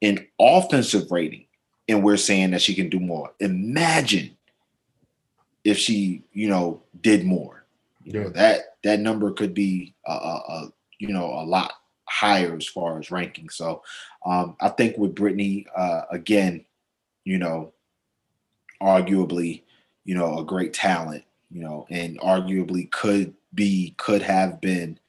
in 0.00 0.26
offensive 0.38 1.10
rating, 1.10 1.46
and 1.88 2.02
we're 2.02 2.16
saying 2.16 2.50
that 2.50 2.60
she 2.60 2.74
can 2.74 2.90
do 2.90 3.00
more, 3.00 3.32
imagine 3.40 4.35
if 5.66 5.76
she, 5.76 6.22
you 6.32 6.48
know, 6.48 6.80
did 7.00 7.24
more. 7.24 7.64
You 8.04 8.12
know, 8.12 8.28
that 8.30 8.76
that 8.84 9.00
number 9.00 9.32
could 9.32 9.52
be 9.52 9.94
a, 10.06 10.12
a, 10.12 10.42
a, 10.48 10.72
you 11.00 11.12
know 11.12 11.26
a 11.26 11.44
lot 11.44 11.72
higher 12.08 12.56
as 12.56 12.68
far 12.68 13.00
as 13.00 13.10
ranking. 13.10 13.48
So 13.48 13.82
um, 14.24 14.56
I 14.60 14.68
think 14.68 14.96
with 14.96 15.16
Brittney 15.16 15.66
uh, 15.76 16.02
again, 16.12 16.64
you 17.24 17.38
know, 17.38 17.72
arguably, 18.80 19.62
you 20.04 20.14
know, 20.14 20.38
a 20.38 20.44
great 20.44 20.72
talent, 20.72 21.24
you 21.50 21.62
know, 21.62 21.86
and 21.90 22.20
arguably 22.20 22.88
could 22.92 23.34
be, 23.52 23.94
could 23.96 24.22
have 24.22 24.60
been, 24.60 25.00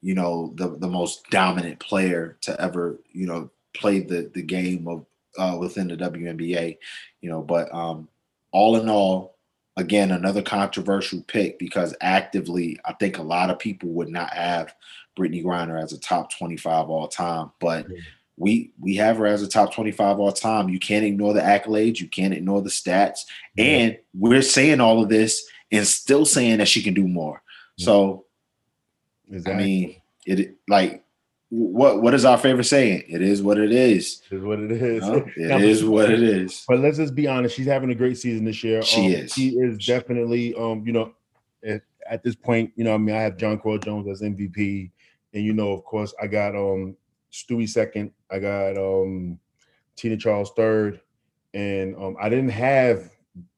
you 0.00 0.14
know, 0.14 0.54
the, 0.56 0.68
the 0.68 0.88
most 0.88 1.28
dominant 1.28 1.80
player 1.80 2.38
to 2.40 2.58
ever, 2.58 2.98
you 3.12 3.26
know, 3.26 3.50
play 3.74 4.00
the, 4.00 4.30
the 4.32 4.42
game 4.42 4.88
of 4.88 5.04
uh, 5.38 5.58
within 5.58 5.88
the 5.88 5.96
WNBA, 5.96 6.78
you 7.20 7.28
know, 7.28 7.42
but 7.42 7.72
um, 7.74 8.08
all 8.52 8.76
in 8.76 8.88
all, 8.88 9.37
again, 9.78 10.10
another 10.10 10.42
controversial 10.42 11.22
pick 11.22 11.58
because 11.58 11.94
actively, 12.00 12.78
I 12.84 12.92
think 12.94 13.16
a 13.16 13.22
lot 13.22 13.48
of 13.48 13.58
people 13.58 13.90
would 13.90 14.08
not 14.08 14.34
have 14.34 14.74
Brittney 15.16 15.42
Griner 15.42 15.80
as 15.80 15.92
a 15.92 16.00
top 16.00 16.36
25 16.36 16.90
all 16.90 17.08
time, 17.08 17.52
but 17.60 17.86
we 18.36 18.72
we 18.80 18.96
have 18.96 19.16
her 19.18 19.26
as 19.26 19.42
a 19.42 19.48
top 19.48 19.72
25 19.72 20.18
all 20.18 20.32
time. 20.32 20.68
You 20.68 20.78
can't 20.78 21.04
ignore 21.04 21.32
the 21.32 21.40
accolades, 21.40 22.00
you 22.00 22.08
can't 22.08 22.34
ignore 22.34 22.60
the 22.60 22.70
stats, 22.70 23.20
and 23.56 23.96
we're 24.14 24.42
saying 24.42 24.80
all 24.80 25.02
of 25.02 25.08
this 25.08 25.48
and 25.70 25.86
still 25.86 26.24
saying 26.24 26.58
that 26.58 26.68
she 26.68 26.82
can 26.82 26.94
do 26.94 27.06
more. 27.06 27.42
So, 27.78 28.24
exactly. 29.30 29.52
I 29.52 29.56
mean, 29.64 30.02
it 30.26 30.56
like 30.68 31.04
what 31.50 32.02
what 32.02 32.12
is 32.12 32.24
our 32.24 32.36
favorite 32.36 32.64
saying? 32.64 33.04
It 33.08 33.22
is 33.22 33.42
what 33.42 33.58
it 33.58 33.72
is. 33.72 34.22
It 34.30 34.36
is 34.36 34.42
what 34.42 34.60
it 34.60 34.70
is. 34.70 35.02
It 35.36 35.48
now, 35.48 35.58
is 35.58 35.84
what 35.84 36.10
it 36.10 36.22
is. 36.22 36.64
But 36.68 36.80
let's 36.80 36.98
just 36.98 37.14
be 37.14 37.26
honest. 37.26 37.56
She's 37.56 37.66
having 37.66 37.90
a 37.90 37.94
great 37.94 38.18
season 38.18 38.44
this 38.44 38.62
year. 38.62 38.82
She 38.82 39.06
um, 39.06 39.12
is. 39.12 39.32
She 39.32 39.48
is 39.50 39.78
definitely. 39.78 40.54
Um, 40.54 40.86
you 40.86 40.92
know, 40.92 41.14
at, 41.64 41.82
at, 42.08 42.22
this 42.22 42.34
point, 42.34 42.72
you 42.76 42.84
know, 42.84 42.94
I 42.94 42.98
mean, 42.98 43.16
I 43.16 43.20
have 43.20 43.38
Jonquel 43.38 43.82
Jones 43.82 44.08
as 44.08 44.20
MVP, 44.20 44.90
and 45.32 45.44
you 45.44 45.54
know, 45.54 45.72
of 45.72 45.84
course, 45.84 46.14
I 46.20 46.26
got 46.26 46.54
um 46.54 46.96
Stewie 47.32 47.68
second. 47.68 48.12
I 48.30 48.40
got 48.40 48.76
um 48.76 49.38
Tina 49.96 50.18
Charles 50.18 50.52
third, 50.54 51.00
and 51.54 51.96
um 51.96 52.16
I 52.20 52.28
didn't 52.28 52.50
have 52.50 53.10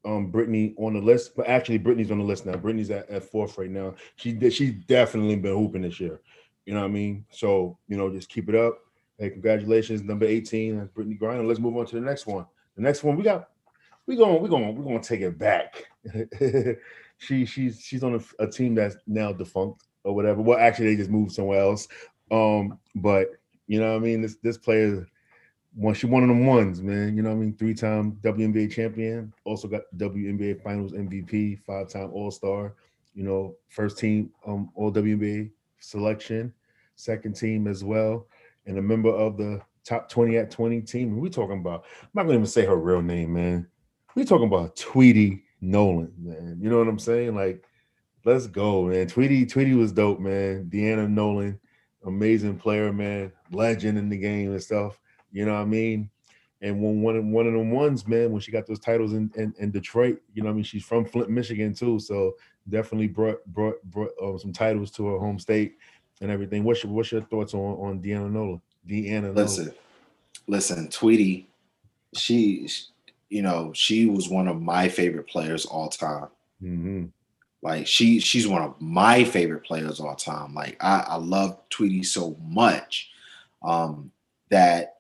um 0.04 0.30
Brittney 0.30 0.75
on 0.78 0.94
the 0.94 1.00
list, 1.00 1.35
but 1.37 1.49
actually 1.49 1.80
Brittney's 1.80 2.12
on 2.12 2.18
the 2.18 2.25
list 2.25 2.47
now. 2.47 2.54
Brittney's 2.54 2.90
at, 2.90 3.11
at 3.11 3.25
fourth 3.25 3.59
right 3.59 3.70
now. 3.70 3.94
She 4.14 4.38
she's 4.50 4.75
definitely 4.87 5.37
been 5.37 5.56
hooping 5.56 5.82
this 5.82 5.99
year. 5.99 6.20
You 6.66 6.74
know 6.74 6.80
what 6.80 6.86
I 6.86 6.90
mean? 6.90 7.24
So, 7.30 7.78
you 7.88 7.96
know, 7.96 8.10
just 8.10 8.28
keep 8.28 8.48
it 8.48 8.54
up. 8.54 8.78
Hey, 9.18 9.30
congratulations, 9.30 10.02
number 10.02 10.24
18, 10.24 10.78
that's 10.78 10.90
Brittney 10.90 11.18
Griner. 11.18 11.46
Let's 11.46 11.60
move 11.60 11.76
on 11.76 11.86
to 11.86 11.94
the 11.94 12.00
next 12.00 12.26
one. 12.26 12.46
The 12.76 12.82
next 12.82 13.02
one 13.02 13.16
we 13.16 13.22
got, 13.22 13.50
we 14.06 14.16
going, 14.16 14.42
we 14.42 14.48
going, 14.48 14.74
we're 14.74 14.84
going 14.84 15.00
to 15.00 15.08
take 15.08 15.20
it 15.20 15.38
back. 15.38 15.84
she 17.18 17.44
she's 17.44 17.80
she's 17.80 18.02
on 18.02 18.14
a, 18.14 18.44
a, 18.44 18.50
team 18.50 18.74
that's 18.74 18.96
now 19.06 19.32
defunct 19.32 19.84
or 20.04 20.14
whatever. 20.14 20.40
Well, 20.40 20.58
actually, 20.58 20.86
they 20.86 20.96
just 20.96 21.10
moved 21.10 21.32
somewhere 21.32 21.60
else. 21.60 21.86
Um, 22.30 22.78
but 22.94 23.28
you 23.66 23.78
know 23.78 23.90
what 23.90 23.96
I 23.96 24.00
mean? 24.00 24.22
This 24.22 24.36
this 24.42 24.56
player 24.56 25.06
one 25.74 25.94
she 25.94 26.06
one 26.06 26.22
of 26.22 26.28
them 26.28 26.46
ones, 26.46 26.82
man. 26.82 27.16
You 27.16 27.22
know 27.22 27.30
what 27.30 27.36
I 27.36 27.40
mean? 27.40 27.56
Three-time 27.56 28.18
WNBA 28.22 28.72
champion, 28.72 29.32
also 29.44 29.68
got 29.68 29.82
WNBA 29.96 30.62
finals 30.62 30.92
MVP, 30.92 31.60
five-time 31.60 32.10
all-star, 32.12 32.74
you 33.14 33.22
know, 33.22 33.54
first 33.68 33.98
team 33.98 34.30
um 34.46 34.70
all 34.74 34.92
WNBA 34.92 35.50
selection, 35.80 36.52
second 36.94 37.34
team 37.34 37.66
as 37.66 37.82
well, 37.82 38.26
and 38.66 38.78
a 38.78 38.82
member 38.82 39.10
of 39.10 39.37
the 39.37 39.60
top 39.84 40.08
20 40.08 40.37
at 40.37 40.50
20 40.50 40.80
team. 40.82 41.20
We're 41.20 41.28
talking 41.28 41.58
about, 41.58 41.84
I'm 42.02 42.08
not 42.14 42.22
gonna 42.22 42.34
even 42.34 42.46
say 42.46 42.64
her 42.64 42.76
real 42.76 43.02
name, 43.02 43.34
man. 43.34 43.66
we 44.14 44.25
talking 44.25 44.46
about 44.46 44.76
Tweety 44.76 45.44
Nolan, 45.60 46.12
man. 46.18 46.58
You 46.60 46.70
know 46.70 46.78
what 46.78 46.88
I'm 46.88 46.99
saying? 46.99 47.34
Like, 47.34 47.64
let's 48.25 48.46
go, 48.46 48.84
man. 48.84 49.06
Tweety, 49.06 49.46
Tweety 49.46 49.75
was 49.75 49.92
dope, 49.92 50.20
man. 50.20 50.70
Deanna 50.72 51.08
Nolan, 51.08 51.58
amazing 52.04 52.58
player, 52.58 52.92
man, 52.92 53.32
legend 53.50 53.99
in 53.99 54.08
the 54.08 54.18
game 54.18 54.52
and 54.52 54.62
stuff. 54.62 54.99
You 55.32 55.44
know 55.44 55.54
what 55.54 55.62
I 55.62 55.66
mean? 55.66 56.10
And 56.62 56.82
when 56.82 57.00
one 57.00 57.16
of 57.16 57.25
one 57.25 57.46
of 57.46 57.54
them 57.54 57.70
ones, 57.70 58.06
man, 58.06 58.32
when 58.32 58.40
she 58.40 58.52
got 58.52 58.66
those 58.66 58.80
titles 58.80 59.14
in, 59.14 59.30
in, 59.37 59.54
in 59.58 59.70
Detroit, 59.70 60.20
you 60.34 60.42
know, 60.42 60.49
what 60.49 60.52
I 60.52 60.56
mean, 60.56 60.64
she's 60.64 60.84
from 60.84 61.06
Flint, 61.06 61.30
Michigan 61.30 61.72
too, 61.72 61.99
so 61.99 62.34
definitely 62.68 63.08
brought 63.08 63.44
brought 63.46 63.82
brought 63.84 64.10
uh, 64.22 64.38
some 64.38 64.52
titles 64.52 64.90
to 64.92 65.06
her 65.08 65.18
home 65.18 65.38
state 65.38 65.76
and 66.20 66.30
everything. 66.30 66.64
What's 66.64 66.82
your 66.82 66.92
what's 66.92 67.12
your 67.12 67.23
thoughts 67.23 67.54
on 67.54 67.76
on 67.76 68.00
Deanna 68.00 68.30
Nola? 68.30 68.60
Deanna, 68.88 69.34
listen, 69.34 69.66
Nola? 69.66 69.76
listen, 70.46 70.88
Tweety, 70.88 71.49
she, 72.14 72.68
you 73.28 73.42
know, 73.42 73.73
she 73.75 74.06
was 74.06 74.28
one 74.28 74.49
of 74.49 74.60
my 74.60 74.88
favorite 74.88 75.28
players 75.28 75.66
all 75.66 75.88
time. 75.88 76.28
Mm-hmm. 76.62 77.06
Like 77.62 77.86
she, 77.86 78.20
she's 78.20 78.49
one 78.49 78.62
of 78.62 78.80
my 78.80 79.25
favorite 79.25 79.64
players 79.64 80.00
all 80.00 80.14
time. 80.14 80.54
Like 80.54 80.76
I, 80.80 81.04
I 81.08 81.16
love 81.16 81.60
Tweety 81.68 82.02
so 82.02 82.36
much 82.42 83.10
um, 83.62 84.10
that 84.50 84.96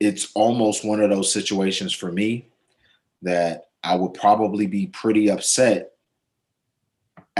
it's 0.00 0.32
almost 0.34 0.84
one 0.84 1.00
of 1.00 1.10
those 1.10 1.32
situations 1.32 1.92
for 1.92 2.10
me 2.10 2.46
that 3.22 3.68
I 3.84 3.94
would 3.94 4.14
probably 4.14 4.66
be 4.66 4.86
pretty 4.88 5.30
upset 5.30 5.89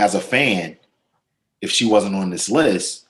as 0.01 0.15
a 0.15 0.19
fan 0.19 0.75
if 1.61 1.69
she 1.69 1.85
wasn't 1.85 2.15
on 2.15 2.31
this 2.31 2.49
list. 2.49 3.07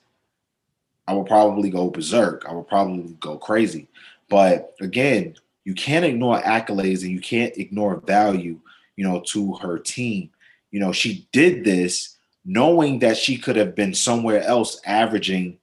I 1.08 1.14
would 1.14 1.26
probably 1.26 1.70
go 1.70 1.90
berserk. 1.90 2.46
I 2.48 2.54
would 2.54 2.68
probably 2.68 3.16
go 3.20 3.38
crazy. 3.38 3.88
But 4.30 4.76
again, 4.82 5.36
you 5.64 5.74
can't 5.74 6.06
ignore 6.06 6.42
accolades 6.42 7.02
and 7.04 7.12
you 7.12 7.22
can't 7.22 7.58
ignore 7.58 8.02
value, 8.02 8.60
you 8.98 9.08
know, 9.08 9.24
to 9.28 9.54
her 9.56 9.80
team. 9.80 10.30
You 10.72 10.80
know, 10.82 10.92
she 10.92 11.28
did 11.32 11.64
this 11.64 12.18
knowing 12.44 13.00
that 13.00 13.18
she 13.18 13.38
could 13.38 13.56
have 13.56 13.74
been 13.74 13.94
somewhere 13.94 14.44
else 14.44 14.82
averaging 14.86 15.58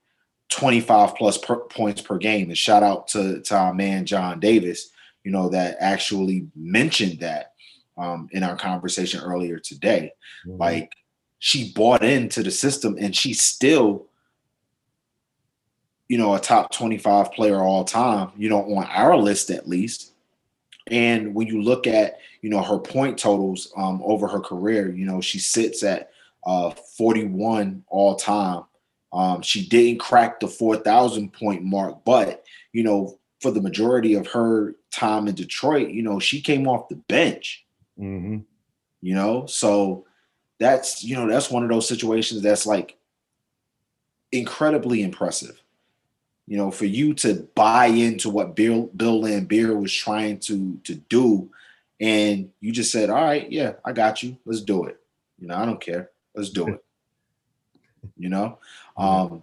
25 0.50 1.14
plus 1.14 1.36
per, 1.36 1.56
points 1.56 2.00
per 2.00 2.16
game. 2.16 2.48
And 2.48 2.58
shout 2.58 2.82
out 2.82 3.08
to, 3.08 3.40
to 3.42 3.56
our 3.56 3.74
man 3.74 4.06
John 4.06 4.40
Davis, 4.40 4.90
you 5.24 5.30
know, 5.30 5.50
that 5.50 5.76
actually 5.80 6.48
mentioned 6.56 7.20
that 7.20 7.52
um, 7.98 8.28
in 8.32 8.42
our 8.42 8.56
conversation 8.56 9.20
earlier 9.20 9.58
today. 9.58 10.12
Mm-hmm. 10.46 10.58
Like 10.58 10.92
she 11.38 11.72
bought 11.72 12.02
into 12.02 12.42
the 12.42 12.50
system 12.50 12.96
and 12.98 13.14
she's 13.14 13.40
still, 13.40 14.06
you 16.08 16.18
know, 16.18 16.34
a 16.34 16.40
top 16.40 16.72
25 16.72 17.32
player 17.32 17.60
all 17.60 17.84
time, 17.84 18.30
you 18.36 18.48
know, 18.48 18.62
on 18.76 18.84
our 18.84 19.16
list 19.16 19.50
at 19.50 19.68
least. 19.68 20.12
And 20.90 21.34
when 21.34 21.46
you 21.46 21.62
look 21.62 21.86
at, 21.86 22.18
you 22.40 22.50
know, 22.50 22.62
her 22.62 22.78
point 22.78 23.18
totals 23.18 23.72
um, 23.76 24.00
over 24.04 24.26
her 24.26 24.40
career, 24.40 24.90
you 24.90 25.04
know, 25.04 25.20
she 25.20 25.38
sits 25.38 25.82
at 25.82 26.10
uh, 26.46 26.70
41 26.70 27.84
all 27.88 28.16
time 28.16 28.64
um, 29.12 29.42
she 29.42 29.66
didn't 29.66 30.00
crack 30.00 30.40
the 30.40 30.48
4,000 30.48 31.32
point 31.32 31.62
mark, 31.64 32.04
but, 32.04 32.44
you 32.72 32.82
know, 32.82 33.18
for 33.40 33.50
the 33.50 33.60
majority 33.60 34.14
of 34.14 34.26
her 34.28 34.74
time 34.90 35.28
in 35.28 35.34
Detroit, 35.34 35.88
you 35.88 36.02
know, 36.02 36.18
she 36.18 36.40
came 36.40 36.66
off 36.66 36.88
the 36.88 36.96
bench. 36.96 37.64
Mm-hmm. 37.98 38.38
You 39.00 39.14
know, 39.14 39.46
so 39.46 40.06
that's, 40.58 41.04
you 41.04 41.16
know, 41.16 41.28
that's 41.28 41.50
one 41.50 41.62
of 41.62 41.68
those 41.68 41.88
situations 41.88 42.42
that's 42.42 42.66
like 42.66 42.96
incredibly 44.32 45.02
impressive. 45.02 45.62
You 46.46 46.56
know, 46.56 46.70
for 46.70 46.86
you 46.86 47.12
to 47.14 47.46
buy 47.54 47.86
into 47.86 48.30
what 48.30 48.56
Bill 48.56 48.90
Bill 48.96 49.20
Laimbeer 49.20 49.78
was 49.78 49.92
trying 49.92 50.38
to 50.40 50.80
to 50.84 50.94
do, 50.94 51.50
and 52.00 52.50
you 52.60 52.72
just 52.72 52.90
said, 52.90 53.10
"All 53.10 53.22
right, 53.22 53.50
yeah, 53.52 53.74
I 53.84 53.92
got 53.92 54.22
you. 54.22 54.38
Let's 54.46 54.62
do 54.62 54.84
it." 54.84 54.98
You 55.38 55.48
know, 55.48 55.56
I 55.56 55.66
don't 55.66 55.80
care. 55.80 56.10
Let's 56.34 56.50
do 56.50 56.68
it. 56.68 56.84
You 58.16 58.28
know, 58.28 58.58
um, 58.96 59.42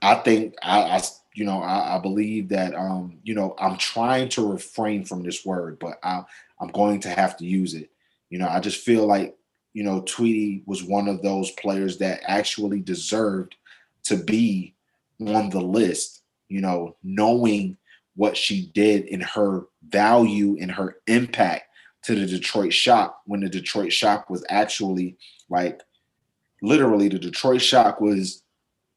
I 0.00 0.14
think 0.14 0.54
I, 0.62 0.80
I 0.82 1.02
you 1.34 1.44
know, 1.44 1.60
I, 1.60 1.96
I, 1.96 1.98
believe 1.98 2.48
that 2.48 2.74
um, 2.74 3.18
you 3.24 3.34
know, 3.34 3.54
I'm 3.58 3.76
trying 3.76 4.28
to 4.30 4.52
refrain 4.52 5.04
from 5.04 5.22
this 5.22 5.44
word, 5.44 5.78
but 5.78 5.98
I, 6.02 6.24
I'm 6.60 6.68
going 6.68 7.00
to 7.00 7.08
have 7.08 7.36
to 7.38 7.44
use 7.44 7.74
it. 7.74 7.90
You 8.30 8.38
know, 8.38 8.48
I 8.48 8.60
just 8.60 8.82
feel 8.82 9.06
like 9.06 9.36
you 9.76 9.82
know, 9.82 10.00
Tweety 10.06 10.62
was 10.64 10.82
one 10.82 11.06
of 11.06 11.20
those 11.20 11.50
players 11.50 11.98
that 11.98 12.22
actually 12.24 12.80
deserved 12.80 13.56
to 14.04 14.16
be 14.16 14.74
on 15.20 15.50
the 15.50 15.60
list. 15.60 16.22
You 16.48 16.62
know, 16.62 16.96
knowing 17.02 17.76
what 18.14 18.38
she 18.38 18.70
did 18.72 19.04
in 19.04 19.20
her 19.20 19.64
value 19.86 20.56
and 20.58 20.72
her 20.72 20.96
impact 21.06 21.64
to 22.04 22.14
the 22.14 22.24
Detroit 22.24 22.72
Shock 22.72 23.20
when 23.26 23.40
the 23.40 23.50
Detroit 23.50 23.92
Shock 23.92 24.30
was 24.30 24.42
actually 24.48 25.18
like 25.50 25.82
literally 26.62 27.08
the 27.08 27.18
Detroit 27.18 27.60
Shock 27.60 28.00
was 28.00 28.42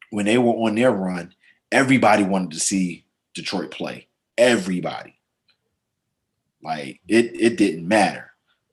when 0.08 0.24
they 0.24 0.38
were 0.38 0.54
on 0.54 0.76
their 0.76 0.92
run, 0.92 1.34
everybody 1.70 2.22
wanted 2.22 2.52
to 2.52 2.58
see 2.58 3.04
Detroit 3.34 3.70
play. 3.70 4.06
Everybody. 4.38 5.14
Like 6.62 7.00
it 7.06 7.38
it 7.38 7.58
didn't 7.58 7.86
matter. 7.86 8.29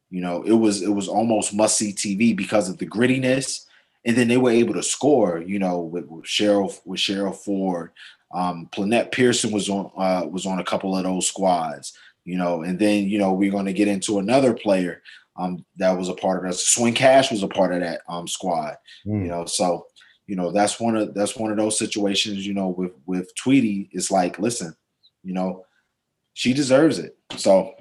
You 0.10 0.22
know, 0.22 0.44
it 0.44 0.54
was 0.54 0.82
it 0.82 0.90
was 0.94 1.08
almost 1.08 1.54
must 1.54 1.78
see 1.78 1.94
TV 1.94 2.36
because 2.36 2.70
of 2.70 2.78
the 2.78 2.88
grittiness. 2.88 3.66
And 4.06 4.16
then 4.16 4.30
they 4.30 4.38
were 4.38 4.52
able 4.52 4.74
to 4.76 4.84
score, 4.84 5.42
you 5.42 5.60
know, 5.60 5.80
with, 5.80 6.06
with 6.08 6.26
Cheryl 6.26 6.78
with 6.86 7.00
Cheryl 7.00 7.36
Ford. 7.36 7.92
Um 8.32 8.70
Plenette 8.72 9.12
Pierson 9.12 9.52
was 9.52 9.70
on 9.70 9.92
uh 9.98 10.28
was 10.28 10.46
on 10.46 10.60
a 10.60 10.64
couple 10.64 10.96
of 10.96 11.04
those 11.04 11.28
squads, 11.28 11.98
you 12.26 12.38
know, 12.38 12.62
and 12.62 12.80
then 12.80 13.08
you 13.08 13.18
know 13.18 13.34
we're 13.34 13.52
going 13.52 13.66
to 13.66 13.74
get 13.74 13.88
into 13.88 14.20
another 14.20 14.54
player 14.54 15.02
um, 15.38 15.64
that 15.78 15.98
was 15.98 16.10
a 16.10 16.14
part 16.14 16.44
of 16.44 16.50
that. 16.50 16.58
Swin 16.58 16.94
Cash 16.94 17.32
was 17.32 17.44
a 17.44 17.48
part 17.48 17.74
of 17.74 17.82
that 17.82 18.02
um, 18.10 18.28
squad. 18.28 18.76
Mm. 19.06 19.24
You 19.24 19.28
know, 19.28 19.46
so 19.46 19.88
you 20.26 20.36
know 20.36 20.52
that's 20.52 20.80
one 20.80 20.96
of 20.96 21.14
that's 21.14 21.36
one 21.36 21.52
of 21.52 21.58
those 21.58 21.78
situations. 21.78 22.46
You 22.46 22.54
know, 22.54 22.70
with 22.70 22.92
with 23.06 23.34
Tweety, 23.36 23.90
it's 23.92 24.12
like, 24.12 24.40
listen, 24.40 24.76
you 25.24 25.34
know, 25.34 25.66
she 26.34 26.54
deserves 26.54 27.00
it. 27.00 27.18
So 27.36 27.74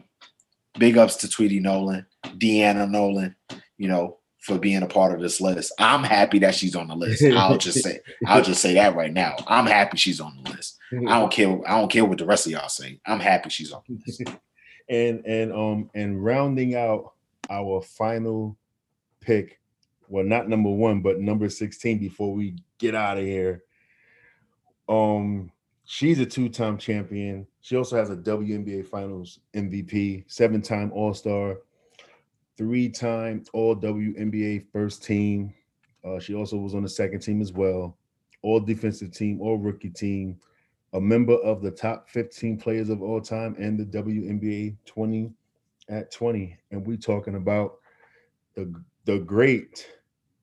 big 0.79 0.99
ups 0.99 1.17
to 1.17 1.29
Tweety 1.29 1.61
Nolan, 1.61 2.07
Deanna 2.39 2.89
Nolan. 2.91 3.37
You 3.79 3.89
know, 3.89 4.19
for 4.47 4.59
being 4.59 4.83
a 4.85 4.87
part 4.87 5.12
of 5.12 5.21
this 5.21 5.41
list. 5.41 5.73
I'm 5.81 6.05
happy 6.05 6.39
that 6.39 6.55
she's 6.55 6.77
on 6.77 6.87
the 6.87 6.95
list. 6.95 7.25
I'll 7.25 7.59
just 7.59 7.83
say, 7.83 7.99
I'll 8.27 8.45
just 8.45 8.62
say 8.62 8.75
that 8.75 8.95
right 8.95 9.12
now. 9.12 9.35
I'm 9.49 9.67
happy 9.67 9.97
she's 9.97 10.21
on 10.21 10.41
the 10.41 10.51
list. 10.53 10.79
I 10.93 11.19
don't 11.19 11.33
care. 11.33 11.61
I 11.69 11.81
don't 11.81 11.91
care 11.91 12.05
what 12.05 12.19
the 12.19 12.27
rest 12.27 12.47
of 12.47 12.53
y'all 12.53 12.69
say. 12.69 13.01
I'm 13.05 13.19
happy 13.19 13.51
she's 13.51 13.73
on 13.73 13.83
the 13.89 13.99
list. 14.07 14.23
and 14.89 15.27
and 15.27 15.53
um 15.53 15.91
and 15.95 16.25
rounding 16.25 16.77
out 16.77 17.15
our 17.51 17.83
final 17.83 18.57
pick. 19.21 19.61
Well, 20.09 20.25
not 20.25 20.49
number 20.49 20.71
one, 20.71 21.01
but 21.01 21.19
number 21.19 21.49
16 21.49 21.99
before 21.99 22.33
we 22.33 22.57
get 22.79 22.95
out 22.95 23.19
of 23.19 23.25
here. 23.25 23.65
Um, 24.89 25.51
she's 25.85 26.21
a 26.21 26.27
two-time 26.27 26.79
champion. 26.79 27.49
She 27.61 27.75
also 27.75 27.97
has 27.97 28.11
a 28.11 28.17
WNBA 28.17 28.87
Finals 28.87 29.41
MVP, 29.53 30.27
seven-time 30.29 30.93
All-Star, 30.93 31.57
three-time 32.57 33.45
All 33.53 33.77
WNBA 33.77 34.66
first 34.73 35.05
team. 35.05 35.55
Uh, 36.05 36.19
she 36.19 36.35
also 36.35 36.57
was 36.57 36.75
on 36.75 36.83
the 36.83 36.88
second 36.88 37.21
team 37.21 37.40
as 37.40 37.53
well, 37.53 37.97
All 38.42 38.61
Defensive 38.61 39.12
Team, 39.12 39.40
All 39.40 39.59
Rookie 39.59 39.90
Team, 39.90 40.38
a 40.92 41.01
member 41.01 41.35
of 41.35 41.62
the 41.62 41.71
top 41.71 42.09
15 42.09 42.59
players 42.59 42.88
of 42.88 43.03
all 43.03 43.21
time 43.21 43.57
and 43.59 43.79
the 43.79 43.85
WNBA 43.85 44.77
20 44.87 45.31
at 45.88 46.11
20. 46.11 46.57
And 46.71 46.87
we're 46.87 46.97
talking 46.97 47.35
about 47.35 47.79
the 48.55 48.73
the 49.05 49.19
great 49.21 49.87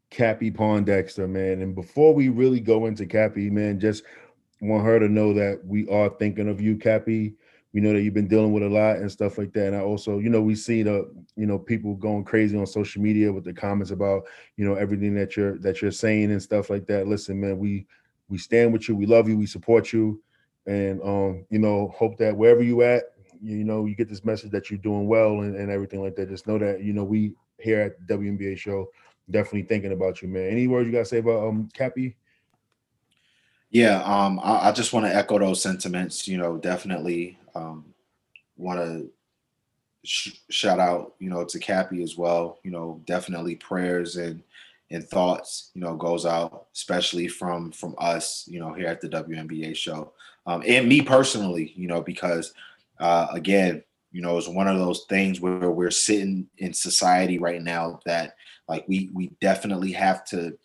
Cappie 0.10 0.52
Pondexter, 0.52 1.30
man. 1.30 1.62
And 1.62 1.76
before 1.76 2.14
we 2.14 2.30
really 2.30 2.60
go 2.60 2.86
into 2.86 3.06
Cappie, 3.06 3.50
man, 3.50 3.80
just 3.80 4.04
want 4.62 4.86
her 4.86 5.00
to 5.00 5.10
know 5.10 5.34
that 5.34 5.60
we 5.66 5.88
are 5.90 6.10
thinking 6.10 6.48
of 6.48 6.62
you, 6.62 6.78
Cappie. 6.78 7.34
We 7.74 7.82
know 7.82 7.94
that 7.94 8.02
you've 8.02 8.14
been 8.14 8.28
dealing 8.28 8.54
with 8.54 8.64
a 8.64 8.70
lot 8.70 8.98
and 8.98 9.12
stuff 9.12 9.38
like 9.38 9.52
that. 9.54 9.68
And 9.68 9.76
I 9.76 9.80
also, 9.80 10.20
you 10.20 10.30
know, 10.30 10.42
we 10.42 10.56
see 10.56 10.84
the, 10.84 11.12
you 11.36 11.48
know, 11.48 11.58
people 11.58 11.96
going 11.96 12.24
crazy 12.24 12.58
on 12.58 12.68
social 12.68 13.02
media 13.02 13.34
with 13.34 13.44
the 13.44 13.54
comments 13.54 13.92
about, 13.92 14.24
you 14.58 14.66
know, 14.66 14.76
everything 14.76 15.16
that 15.16 15.36
you're 15.36 15.58
that 15.60 15.82
you're 15.82 15.92
saying 15.92 16.32
and 16.32 16.42
stuff 16.42 16.70
like 16.70 16.86
that. 16.88 17.08
Listen, 17.08 17.40
man, 17.42 17.58
we 17.58 17.86
we 18.30 18.38
stand 18.38 18.72
with 18.74 18.88
you, 18.88 18.96
we 18.96 19.06
love 19.06 19.28
you, 19.28 19.38
we 19.38 19.48
support 19.48 19.92
you, 19.92 20.22
and 20.68 21.02
um, 21.02 21.46
you 21.50 21.60
know, 21.60 21.94
hope 21.96 22.18
that 22.20 22.36
wherever 22.36 22.62
you 22.62 22.84
at, 22.84 23.04
you 23.42 23.64
know, 23.64 23.86
you 23.86 23.96
get 23.96 24.08
this 24.08 24.24
message 24.24 24.52
that 24.52 24.70
you're 24.70 24.80
doing 24.80 25.08
well 25.08 25.42
and, 25.42 25.56
and 25.56 25.72
everything 25.72 26.02
like 26.02 26.16
that. 26.16 26.30
Just 26.30 26.48
know 26.48 26.58
that, 26.60 26.82
you 26.84 26.94
know, 26.94 27.04
we 27.04 27.34
here 27.60 27.82
at 27.82 28.08
the 28.08 28.16
WNBA 28.16 28.58
show 28.58 28.88
definitely 29.30 29.64
thinking 29.64 29.94
about 29.94 30.22
you, 30.22 30.28
man. 30.28 30.50
Any 30.50 30.68
words 30.68 30.86
you 30.86 30.92
gotta 30.92 31.06
say 31.06 31.20
about 31.20 31.48
um 31.48 31.70
Cappie? 31.74 32.16
Yeah, 33.74 34.04
um, 34.04 34.40
I, 34.44 34.70
I 34.70 34.72
just 34.72 34.94
want 34.94 35.08
to 35.08 35.16
echo 35.16 35.40
those 35.40 35.62
sentiments. 35.62 36.28
You 36.28 36.38
know, 36.38 36.58
definitely 36.58 37.40
um, 37.56 37.86
want 38.56 38.80
to 38.80 39.10
sh- 40.06 40.38
shout 40.50 40.80
out, 40.80 41.16
you 41.20 41.30
know, 41.30 41.44
to 41.46 41.60
Cappie 41.60 42.04
as 42.04 42.18
well. 42.18 42.60
You 42.64 42.72
know, 42.72 43.02
definitely 43.06 43.56
prayers 43.56 44.18
and 44.18 44.44
and 44.92 45.04
thoughts, 45.04 45.72
you 45.74 45.82
know, 45.82 45.96
goes 45.96 46.26
out, 46.26 46.68
especially 46.76 47.28
from 47.28 47.72
from 47.72 47.96
us, 47.98 48.46
you 48.48 48.60
know, 48.60 48.74
here 48.74 48.88
at 48.88 49.02
the 49.02 49.10
WNBA 49.10 49.76
show, 49.76 50.14
um, 50.46 50.64
and 50.68 50.88
me 50.88 51.02
personally, 51.02 51.74
you 51.76 51.88
know, 51.88 52.02
because 52.02 52.54
uh, 53.00 53.28
again, 53.32 53.84
you 54.12 54.22
know, 54.22 54.38
it's 54.38 54.48
one 54.48 54.68
of 54.68 54.78
those 54.78 55.06
things 55.10 55.42
where 55.42 55.72
we're 55.72 55.90
sitting 55.92 56.48
in 56.60 56.74
society 56.74 57.40
right 57.40 57.64
now 57.64 58.00
that 58.06 58.36
like 58.70 58.86
we 58.88 59.10
we 59.14 59.32
definitely 59.42 59.94
have 59.94 60.24
to 60.26 60.56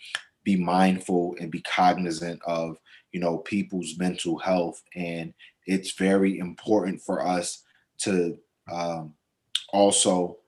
be 0.44 0.56
mindful 0.56 1.36
and 1.40 1.50
be 1.50 1.62
cognizant 1.62 2.40
of 2.46 2.78
you 3.12 3.20
know 3.20 3.38
people's 3.38 3.96
mental 3.98 4.38
health 4.38 4.82
and 4.94 5.32
it's 5.66 5.92
very 5.92 6.38
important 6.38 7.00
for 7.00 7.26
us 7.26 7.64
to 7.98 8.38
um, 8.70 9.14
also 9.72 10.38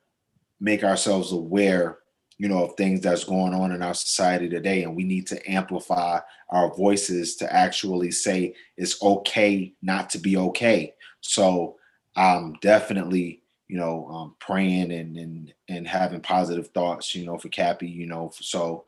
make 0.60 0.84
ourselves 0.84 1.32
aware 1.32 1.98
you 2.38 2.48
know 2.48 2.64
of 2.64 2.74
things 2.76 3.00
that's 3.00 3.24
going 3.24 3.54
on 3.54 3.72
in 3.72 3.82
our 3.82 3.94
society 3.94 4.48
today 4.48 4.82
and 4.82 4.96
we 4.96 5.04
need 5.04 5.26
to 5.26 5.50
amplify 5.50 6.18
our 6.50 6.74
voices 6.74 7.36
to 7.36 7.52
actually 7.52 8.10
say 8.10 8.54
it's 8.76 9.02
okay 9.02 9.72
not 9.82 10.10
to 10.10 10.18
be 10.18 10.36
okay. 10.36 10.94
So 11.20 11.76
i'm 12.16 12.54
definitely 12.54 13.42
you 13.68 13.78
know 13.78 14.06
um, 14.08 14.34
praying 14.40 14.90
and 14.90 15.16
and 15.16 15.54
and 15.68 15.86
having 15.86 16.20
positive 16.20 16.68
thoughts 16.68 17.14
you 17.14 17.24
know 17.24 17.38
for 17.38 17.48
Cappie, 17.48 17.88
you 17.88 18.06
know 18.06 18.32
so 18.34 18.84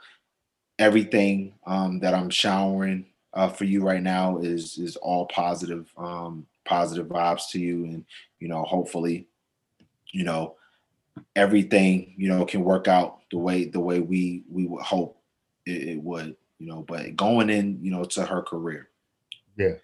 everything 0.79 1.55
um, 1.67 2.01
that 2.01 2.15
i'm 2.15 2.31
showering 2.31 3.07
uh, 3.35 3.49
for 3.49 3.65
you 3.65 3.83
right 3.83 4.03
now 4.03 4.39
is 4.39 4.79
is 4.79 4.97
all 4.97 5.27
positive 5.27 5.91
um, 5.97 6.47
positive 6.65 7.07
vibes 7.07 7.51
to 7.51 7.61
you, 7.61 7.85
and 7.87 8.05
you 8.41 8.49
know, 8.49 8.63
hopefully, 8.65 9.27
you 10.11 10.25
know, 10.25 10.57
everything 11.37 12.15
you 12.17 12.29
know 12.29 12.45
can 12.45 12.63
work 12.63 12.89
out 12.89 13.21
the 13.31 13.39
way 13.39 13.65
the 13.65 13.81
way 13.81 14.01
we 14.01 14.43
we 14.51 14.67
would 14.67 14.83
hope 14.83 15.19
it, 15.67 15.89
it 15.89 16.03
would. 16.03 16.37
You 16.59 16.69
know, 16.69 16.85
but 16.87 17.17
going 17.17 17.51
in, 17.51 17.83
you 17.83 17.91
know, 17.91 18.05
to 18.05 18.25
her 18.25 18.43
career. 18.43 18.89
Yeah, 19.57 19.75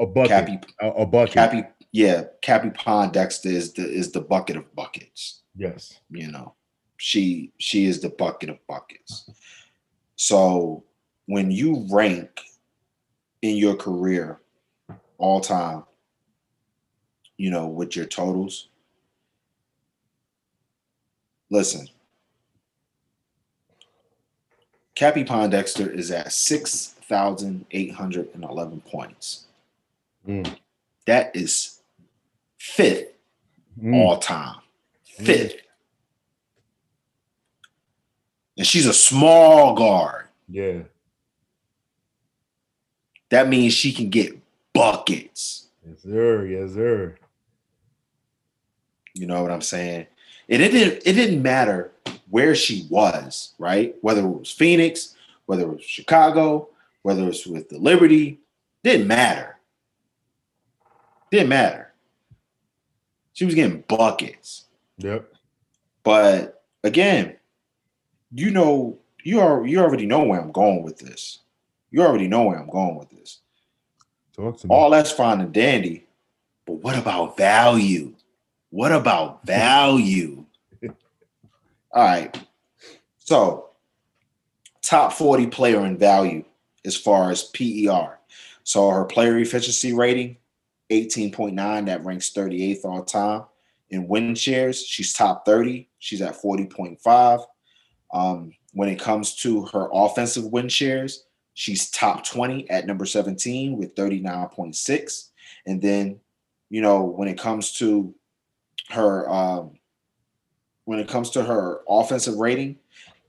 a 0.00 0.06
bucket. 0.06 0.30
Cappie, 0.30 0.60
a, 0.80 0.88
a 0.88 1.06
bucket. 1.06 1.34
Cappie, 1.34 1.64
yeah, 1.92 2.24
Cappie 2.42 2.70
Pondexter 2.70 3.46
is 3.46 3.72
the 3.72 3.88
is 3.88 4.10
the 4.12 4.20
bucket 4.20 4.56
of 4.56 4.74
buckets. 4.74 5.42
Yes, 5.56 6.00
you 6.10 6.32
know, 6.32 6.54
she 6.96 7.52
she 7.58 7.84
is 7.84 8.00
the 8.00 8.08
bucket 8.08 8.48
of 8.48 8.66
buckets. 8.66 9.30
So 10.16 10.84
when 11.26 11.50
you 11.50 11.86
rank 11.90 12.40
in 13.44 13.56
your 13.58 13.76
career 13.76 14.40
all 15.18 15.38
time, 15.38 15.84
you 17.36 17.50
know, 17.50 17.66
with 17.66 17.94
your 17.94 18.06
totals. 18.06 18.68
Listen, 21.50 21.86
Cappie 24.94 25.26
Pondexter 25.26 25.94
is 25.94 26.10
at 26.10 26.32
6,811 26.32 28.80
points. 28.80 29.44
Mm. 30.26 30.56
That 31.06 31.36
is 31.36 31.82
fifth 32.56 33.12
mm. 33.78 33.94
all 33.94 34.18
time. 34.20 34.56
Fifth. 35.04 35.52
Mm. 35.52 35.58
And 38.56 38.66
she's 38.66 38.86
a 38.86 38.94
small 38.94 39.74
guard. 39.74 40.28
Yeah 40.48 40.84
that 43.34 43.48
means 43.48 43.72
she 43.72 43.92
can 43.92 44.10
get 44.10 44.38
buckets. 44.72 45.66
Yes, 45.84 46.02
sir. 46.04 46.46
Yes, 46.46 46.74
sir. 46.74 47.16
You 49.12 49.26
know 49.26 49.42
what 49.42 49.50
I'm 49.50 49.60
saying? 49.60 50.06
And 50.48 50.62
it 50.62 50.70
didn't 50.70 51.02
it 51.04 51.14
didn't 51.14 51.42
matter 51.42 51.90
where 52.30 52.54
she 52.54 52.86
was, 52.88 53.52
right? 53.58 53.96
Whether 54.02 54.20
it 54.20 54.28
was 54.28 54.52
Phoenix, 54.52 55.16
whether 55.46 55.62
it 55.62 55.68
was 55.68 55.82
Chicago, 55.82 56.68
whether 57.02 57.22
it 57.22 57.26
was 57.26 57.44
with 57.44 57.68
the 57.70 57.78
Liberty, 57.78 58.38
didn't 58.84 59.08
matter. 59.08 59.58
Didn't 61.32 61.48
matter. 61.48 61.92
She 63.32 63.44
was 63.44 63.56
getting 63.56 63.82
buckets. 63.88 64.66
Yep. 64.98 65.28
But 66.04 66.62
again, 66.84 67.34
you 68.30 68.52
know, 68.52 68.98
you 69.24 69.40
are 69.40 69.66
you 69.66 69.80
already 69.80 70.06
know 70.06 70.22
where 70.22 70.40
I'm 70.40 70.52
going 70.52 70.84
with 70.84 70.98
this. 70.98 71.40
You 71.94 72.02
already 72.02 72.26
know 72.26 72.42
where 72.42 72.58
I'm 72.58 72.68
going 72.68 72.98
with 72.98 73.08
this. 73.10 73.38
Talk 74.34 74.58
to 74.58 74.66
me. 74.66 74.74
All 74.74 74.90
that's 74.90 75.12
fine 75.12 75.40
and 75.40 75.52
dandy, 75.52 76.08
but 76.66 76.82
what 76.82 76.98
about 76.98 77.36
value? 77.36 78.16
What 78.70 78.90
about 78.90 79.46
value? 79.46 80.44
All 81.92 82.02
right. 82.04 82.36
So, 83.18 83.70
top 84.82 85.12
40 85.12 85.46
player 85.46 85.86
in 85.86 85.96
value 85.96 86.44
as 86.84 86.96
far 86.96 87.30
as 87.30 87.44
PER. 87.44 88.18
So, 88.64 88.90
her 88.90 89.04
player 89.04 89.38
efficiency 89.38 89.92
rating, 89.92 90.38
18.9, 90.90 91.86
that 91.86 92.04
ranks 92.04 92.32
38th 92.32 92.84
all 92.84 93.04
time. 93.04 93.44
In 93.90 94.08
win 94.08 94.34
shares, 94.34 94.84
she's 94.84 95.12
top 95.12 95.46
30. 95.46 95.88
She's 96.00 96.22
at 96.22 96.42
40.5. 96.42 97.44
Um, 98.12 98.52
when 98.72 98.88
it 98.88 98.98
comes 98.98 99.36
to 99.42 99.66
her 99.66 99.88
offensive 99.92 100.46
win 100.46 100.68
shares, 100.68 101.26
She's 101.54 101.90
top 101.90 102.26
20 102.26 102.68
at 102.68 102.86
number 102.86 103.06
17 103.06 103.76
with 103.78 103.94
39.6. 103.94 105.28
And 105.66 105.80
then, 105.80 106.20
you 106.68 106.82
know, 106.82 107.04
when 107.04 107.28
it 107.28 107.38
comes 107.38 107.72
to 107.78 108.14
her 108.90 109.30
um, 109.30 109.78
when 110.84 110.98
it 110.98 111.08
comes 111.08 111.30
to 111.30 111.42
her 111.42 111.80
offensive 111.88 112.36
rating, 112.36 112.76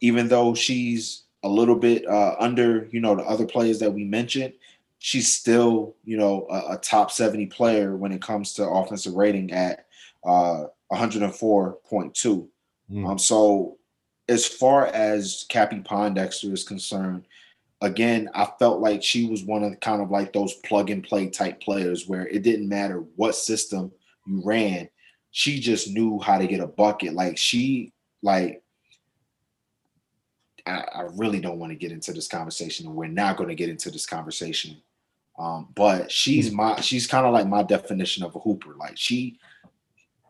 even 0.02 0.28
though 0.28 0.54
she's 0.54 1.24
a 1.44 1.48
little 1.50 1.76
bit 1.76 2.06
uh, 2.08 2.36
under, 2.40 2.88
you 2.92 3.00
know, 3.00 3.16
the 3.16 3.24
other 3.24 3.46
players 3.46 3.80
that 3.80 3.94
we 3.94 4.04
mentioned, 4.04 4.54
she's 5.00 5.32
still, 5.32 5.96
you 6.04 6.18
know, 6.18 6.48
a, 6.50 6.74
a 6.74 6.78
top 6.78 7.12
70 7.12 7.46
player 7.48 7.96
when 7.96 8.12
it 8.12 8.22
comes 8.22 8.54
to 8.54 8.68
offensive 8.68 9.14
rating 9.14 9.52
at 9.52 9.86
uh, 10.26 10.66
104.2. 10.92 12.48
Mm. 12.92 13.08
Um, 13.08 13.20
so 13.20 13.78
as 14.28 14.46
far 14.46 14.88
as 14.88 15.46
Cappie 15.50 15.84
Pondexter 15.84 16.52
is 16.52 16.64
concerned, 16.64 17.26
again, 17.82 18.30
I 18.34 18.48
felt 18.60 18.80
like 18.80 19.04
she 19.04 19.28
was 19.28 19.44
one 19.44 19.64
of 19.64 19.72
the, 19.72 19.78
kind 19.78 20.02
of 20.02 20.12
like 20.12 20.34
those 20.34 20.54
plug 20.66 20.90
and 20.90 21.04
play 21.04 21.30
type 21.30 21.62
players 21.62 22.08
where 22.08 22.28
it 22.28 22.44
didn't 22.44 22.70
matter 22.70 23.04
what 23.16 23.36
system 23.36 23.92
you 24.26 24.42
ran, 24.44 24.90
she 25.32 25.60
just 25.60 25.90
knew 25.90 26.20
how 26.20 26.38
to 26.38 26.48
get 26.48 26.62
a 26.62 26.68
bucket. 26.68 27.14
Like 27.14 27.38
she, 27.38 27.94
like, 28.22 28.64
I, 30.66 30.86
I 30.96 31.02
really 31.16 31.40
don't 31.40 31.60
want 31.60 31.72
to 31.72 31.78
get 31.78 31.92
into 31.92 32.14
this 32.14 32.28
conversation, 32.28 32.88
and 32.88 32.96
we're 32.96 33.08
not 33.08 33.38
going 33.38 33.50
to 33.50 33.56
get 33.56 33.70
into 33.70 33.92
this 33.92 34.06
conversation. 34.06 34.82
Um, 35.38 35.68
but 35.76 36.12
she's 36.12 36.52
my, 36.52 36.80
she's 36.80 37.08
kind 37.08 37.26
of 37.26 37.34
like 37.34 37.48
my 37.48 37.62
definition 37.62 38.24
of 38.24 38.36
a 38.36 38.40
hooper. 38.40 38.74
Like 38.80 38.98
she 38.98 39.38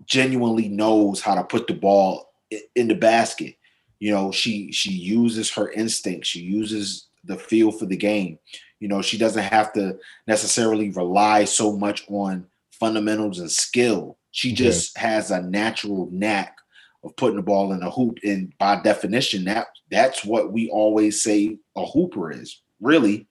genuinely 0.05 0.67
knows 0.67 1.21
how 1.21 1.35
to 1.35 1.43
put 1.43 1.67
the 1.67 1.73
ball 1.73 2.33
in 2.75 2.87
the 2.87 2.95
basket. 2.95 3.55
You 3.99 4.11
know, 4.11 4.31
she 4.31 4.71
she 4.71 4.91
uses 4.91 5.51
her 5.51 5.71
instinct. 5.71 6.25
She 6.25 6.41
uses 6.41 7.07
the 7.25 7.37
feel 7.37 7.71
for 7.71 7.85
the 7.85 7.97
game. 7.97 8.39
You 8.79 8.87
know, 8.87 9.01
she 9.01 9.17
doesn't 9.17 9.43
have 9.43 9.73
to 9.73 9.97
necessarily 10.27 10.91
rely 10.91 11.45
so 11.45 11.75
much 11.75 12.05
on 12.09 12.47
fundamentals 12.71 13.39
and 13.39 13.51
skill. 13.51 14.17
She 14.31 14.53
just 14.53 14.97
has 14.97 15.31
a 15.31 15.41
natural 15.41 16.09
knack 16.11 16.57
of 17.03 17.15
putting 17.15 17.37
the 17.37 17.41
ball 17.41 17.71
in 17.71 17.81
a 17.81 17.89
hoop. 17.89 18.17
And 18.23 18.53
by 18.57 18.81
definition, 18.81 19.45
that 19.45 19.67
that's 19.89 20.25
what 20.25 20.51
we 20.51 20.69
always 20.69 21.23
say 21.23 21.57
a 21.75 21.85
hooper 21.85 22.31
is. 22.31 22.61
Really, 22.81 23.27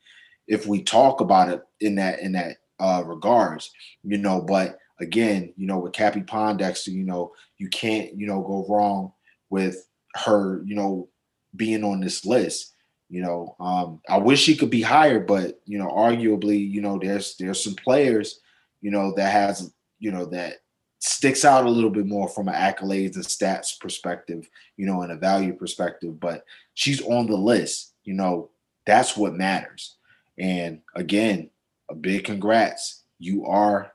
if 0.48 0.66
we 0.66 0.82
talk 0.82 1.20
about 1.20 1.50
it 1.50 1.62
in 1.80 1.96
that 1.96 2.20
in 2.20 2.32
that 2.32 2.56
uh 2.80 3.02
regards, 3.04 3.70
you 4.02 4.16
know, 4.16 4.40
but 4.40 4.78
again, 5.00 5.52
you 5.56 5.66
know, 5.66 5.78
with 5.78 5.92
Cappie 5.92 6.22
Pondexter, 6.22 6.88
you 6.88 7.04
know, 7.04 7.32
you 7.58 7.68
can't, 7.68 8.16
you 8.16 8.26
know, 8.26 8.40
go 8.42 8.66
wrong 8.68 9.12
with 9.50 9.86
her, 10.14 10.62
you 10.64 10.74
know, 10.74 11.08
being 11.56 11.84
on 11.84 12.00
this 12.00 12.24
list. 12.24 12.73
You 13.08 13.22
know, 13.22 13.56
um, 13.60 14.00
I 14.08 14.18
wish 14.18 14.40
she 14.40 14.56
could 14.56 14.70
be 14.70 14.82
higher, 14.82 15.20
but 15.20 15.60
you 15.66 15.78
know, 15.78 15.88
arguably, 15.88 16.68
you 16.68 16.80
know, 16.80 16.98
there's 17.00 17.36
there's 17.36 17.62
some 17.62 17.74
players, 17.74 18.40
you 18.80 18.90
know, 18.90 19.14
that 19.16 19.30
has, 19.30 19.72
you 19.98 20.10
know, 20.10 20.24
that 20.26 20.62
sticks 20.98 21.44
out 21.44 21.66
a 21.66 21.70
little 21.70 21.90
bit 21.90 22.06
more 22.06 22.28
from 22.28 22.48
an 22.48 22.54
accolades 22.54 23.16
and 23.16 23.24
stats 23.24 23.78
perspective, 23.78 24.48
you 24.76 24.86
know, 24.86 25.02
and 25.02 25.12
a 25.12 25.16
value 25.16 25.52
perspective. 25.52 26.18
But 26.18 26.44
she's 26.72 27.02
on 27.02 27.26
the 27.26 27.36
list, 27.36 27.92
you 28.04 28.14
know, 28.14 28.50
that's 28.86 29.16
what 29.16 29.34
matters. 29.34 29.96
And 30.38 30.80
again, 30.94 31.50
a 31.90 31.94
big 31.94 32.24
congrats. 32.24 33.02
You 33.18 33.46
are 33.46 33.92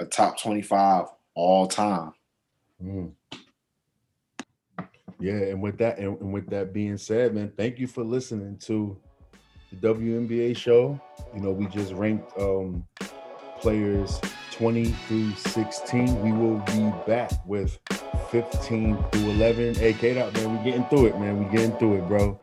a 0.00 0.04
top 0.04 0.40
25 0.40 1.06
all 1.34 1.66
time. 1.66 2.12
Mm. 2.82 3.12
Yeah, 5.20 5.32
and 5.32 5.60
with 5.60 5.78
that 5.78 5.98
and, 5.98 6.20
and 6.20 6.32
with 6.32 6.48
that 6.50 6.72
being 6.72 6.96
said, 6.96 7.34
man, 7.34 7.52
thank 7.56 7.78
you 7.78 7.86
for 7.86 8.04
listening 8.04 8.56
to 8.66 8.96
the 9.72 9.88
WNBA 9.88 10.56
show. 10.56 11.00
You 11.34 11.40
know, 11.40 11.50
we 11.50 11.66
just 11.66 11.92
ranked 11.92 12.38
um 12.38 12.86
players 13.60 14.20
20 14.52 14.86
through 14.86 15.32
16. 15.34 16.22
We 16.22 16.32
will 16.32 16.58
be 16.58 16.92
back 17.06 17.32
with 17.46 17.78
15 18.30 18.96
through 19.10 19.30
11. 19.30 19.74
Hey, 19.74 19.92
K 19.92 20.14
dot, 20.14 20.32
man, 20.34 20.56
we're 20.56 20.64
getting 20.64 20.84
through 20.84 21.06
it, 21.06 21.18
man. 21.18 21.42
We're 21.42 21.50
getting 21.50 21.76
through 21.78 21.98
it, 21.98 22.08
bro. 22.08 22.40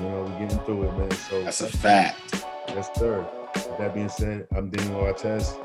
You 0.00 0.08
know, 0.08 0.22
we're 0.24 0.38
getting 0.46 0.58
through 0.64 0.82
it, 0.84 0.98
man. 0.98 1.10
So 1.12 1.42
that's 1.42 1.60
a 1.60 1.68
fact. 1.68 2.44
Yes, 2.68 2.90
sir. 2.94 3.26
With 3.54 3.78
that 3.78 3.94
being 3.94 4.08
said, 4.08 4.48
I'm 4.54 4.70
Daniel 4.70 5.00
Artest. 5.02 5.56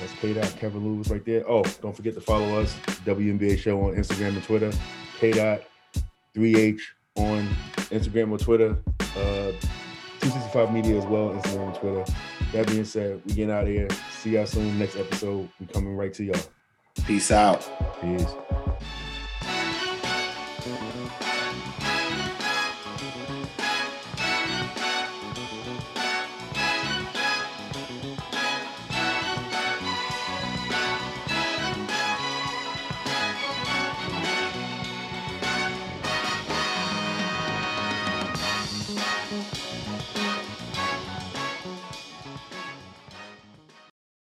That's 0.00 0.12
K 0.20 0.34
dot 0.34 0.54
Kevin 0.58 0.84
Lewis 0.84 1.08
right 1.08 1.24
there. 1.24 1.48
Oh, 1.48 1.62
don't 1.80 1.94
forget 1.94 2.14
to 2.14 2.20
follow 2.20 2.60
us, 2.60 2.74
WNBA 3.04 3.58
Show 3.58 3.80
on 3.80 3.94
Instagram 3.94 4.28
and 4.28 4.42
Twitter. 4.42 4.72
K 5.18 5.32
dot 5.32 5.62
3H 6.34 6.80
on 7.16 7.48
Instagram 7.90 8.32
or 8.32 8.38
Twitter. 8.38 8.76
Uh, 9.16 9.52
265 10.20 10.72
Media 10.72 10.98
as 10.98 11.06
well, 11.06 11.30
Instagram 11.30 11.66
and 11.68 11.74
Twitter. 11.76 12.04
That 12.52 12.66
being 12.66 12.84
said, 12.84 13.22
we 13.24 13.34
getting 13.34 13.50
out 13.50 13.64
of 13.64 13.68
here. 13.68 13.88
See 14.18 14.30
y'all 14.30 14.46
soon. 14.46 14.78
Next 14.78 14.96
episode, 14.96 15.48
we 15.60 15.66
coming 15.66 15.96
right 15.96 16.12
to 16.14 16.24
y'all. 16.24 16.40
Peace 17.06 17.30
out. 17.30 17.68
Peace. 18.00 18.34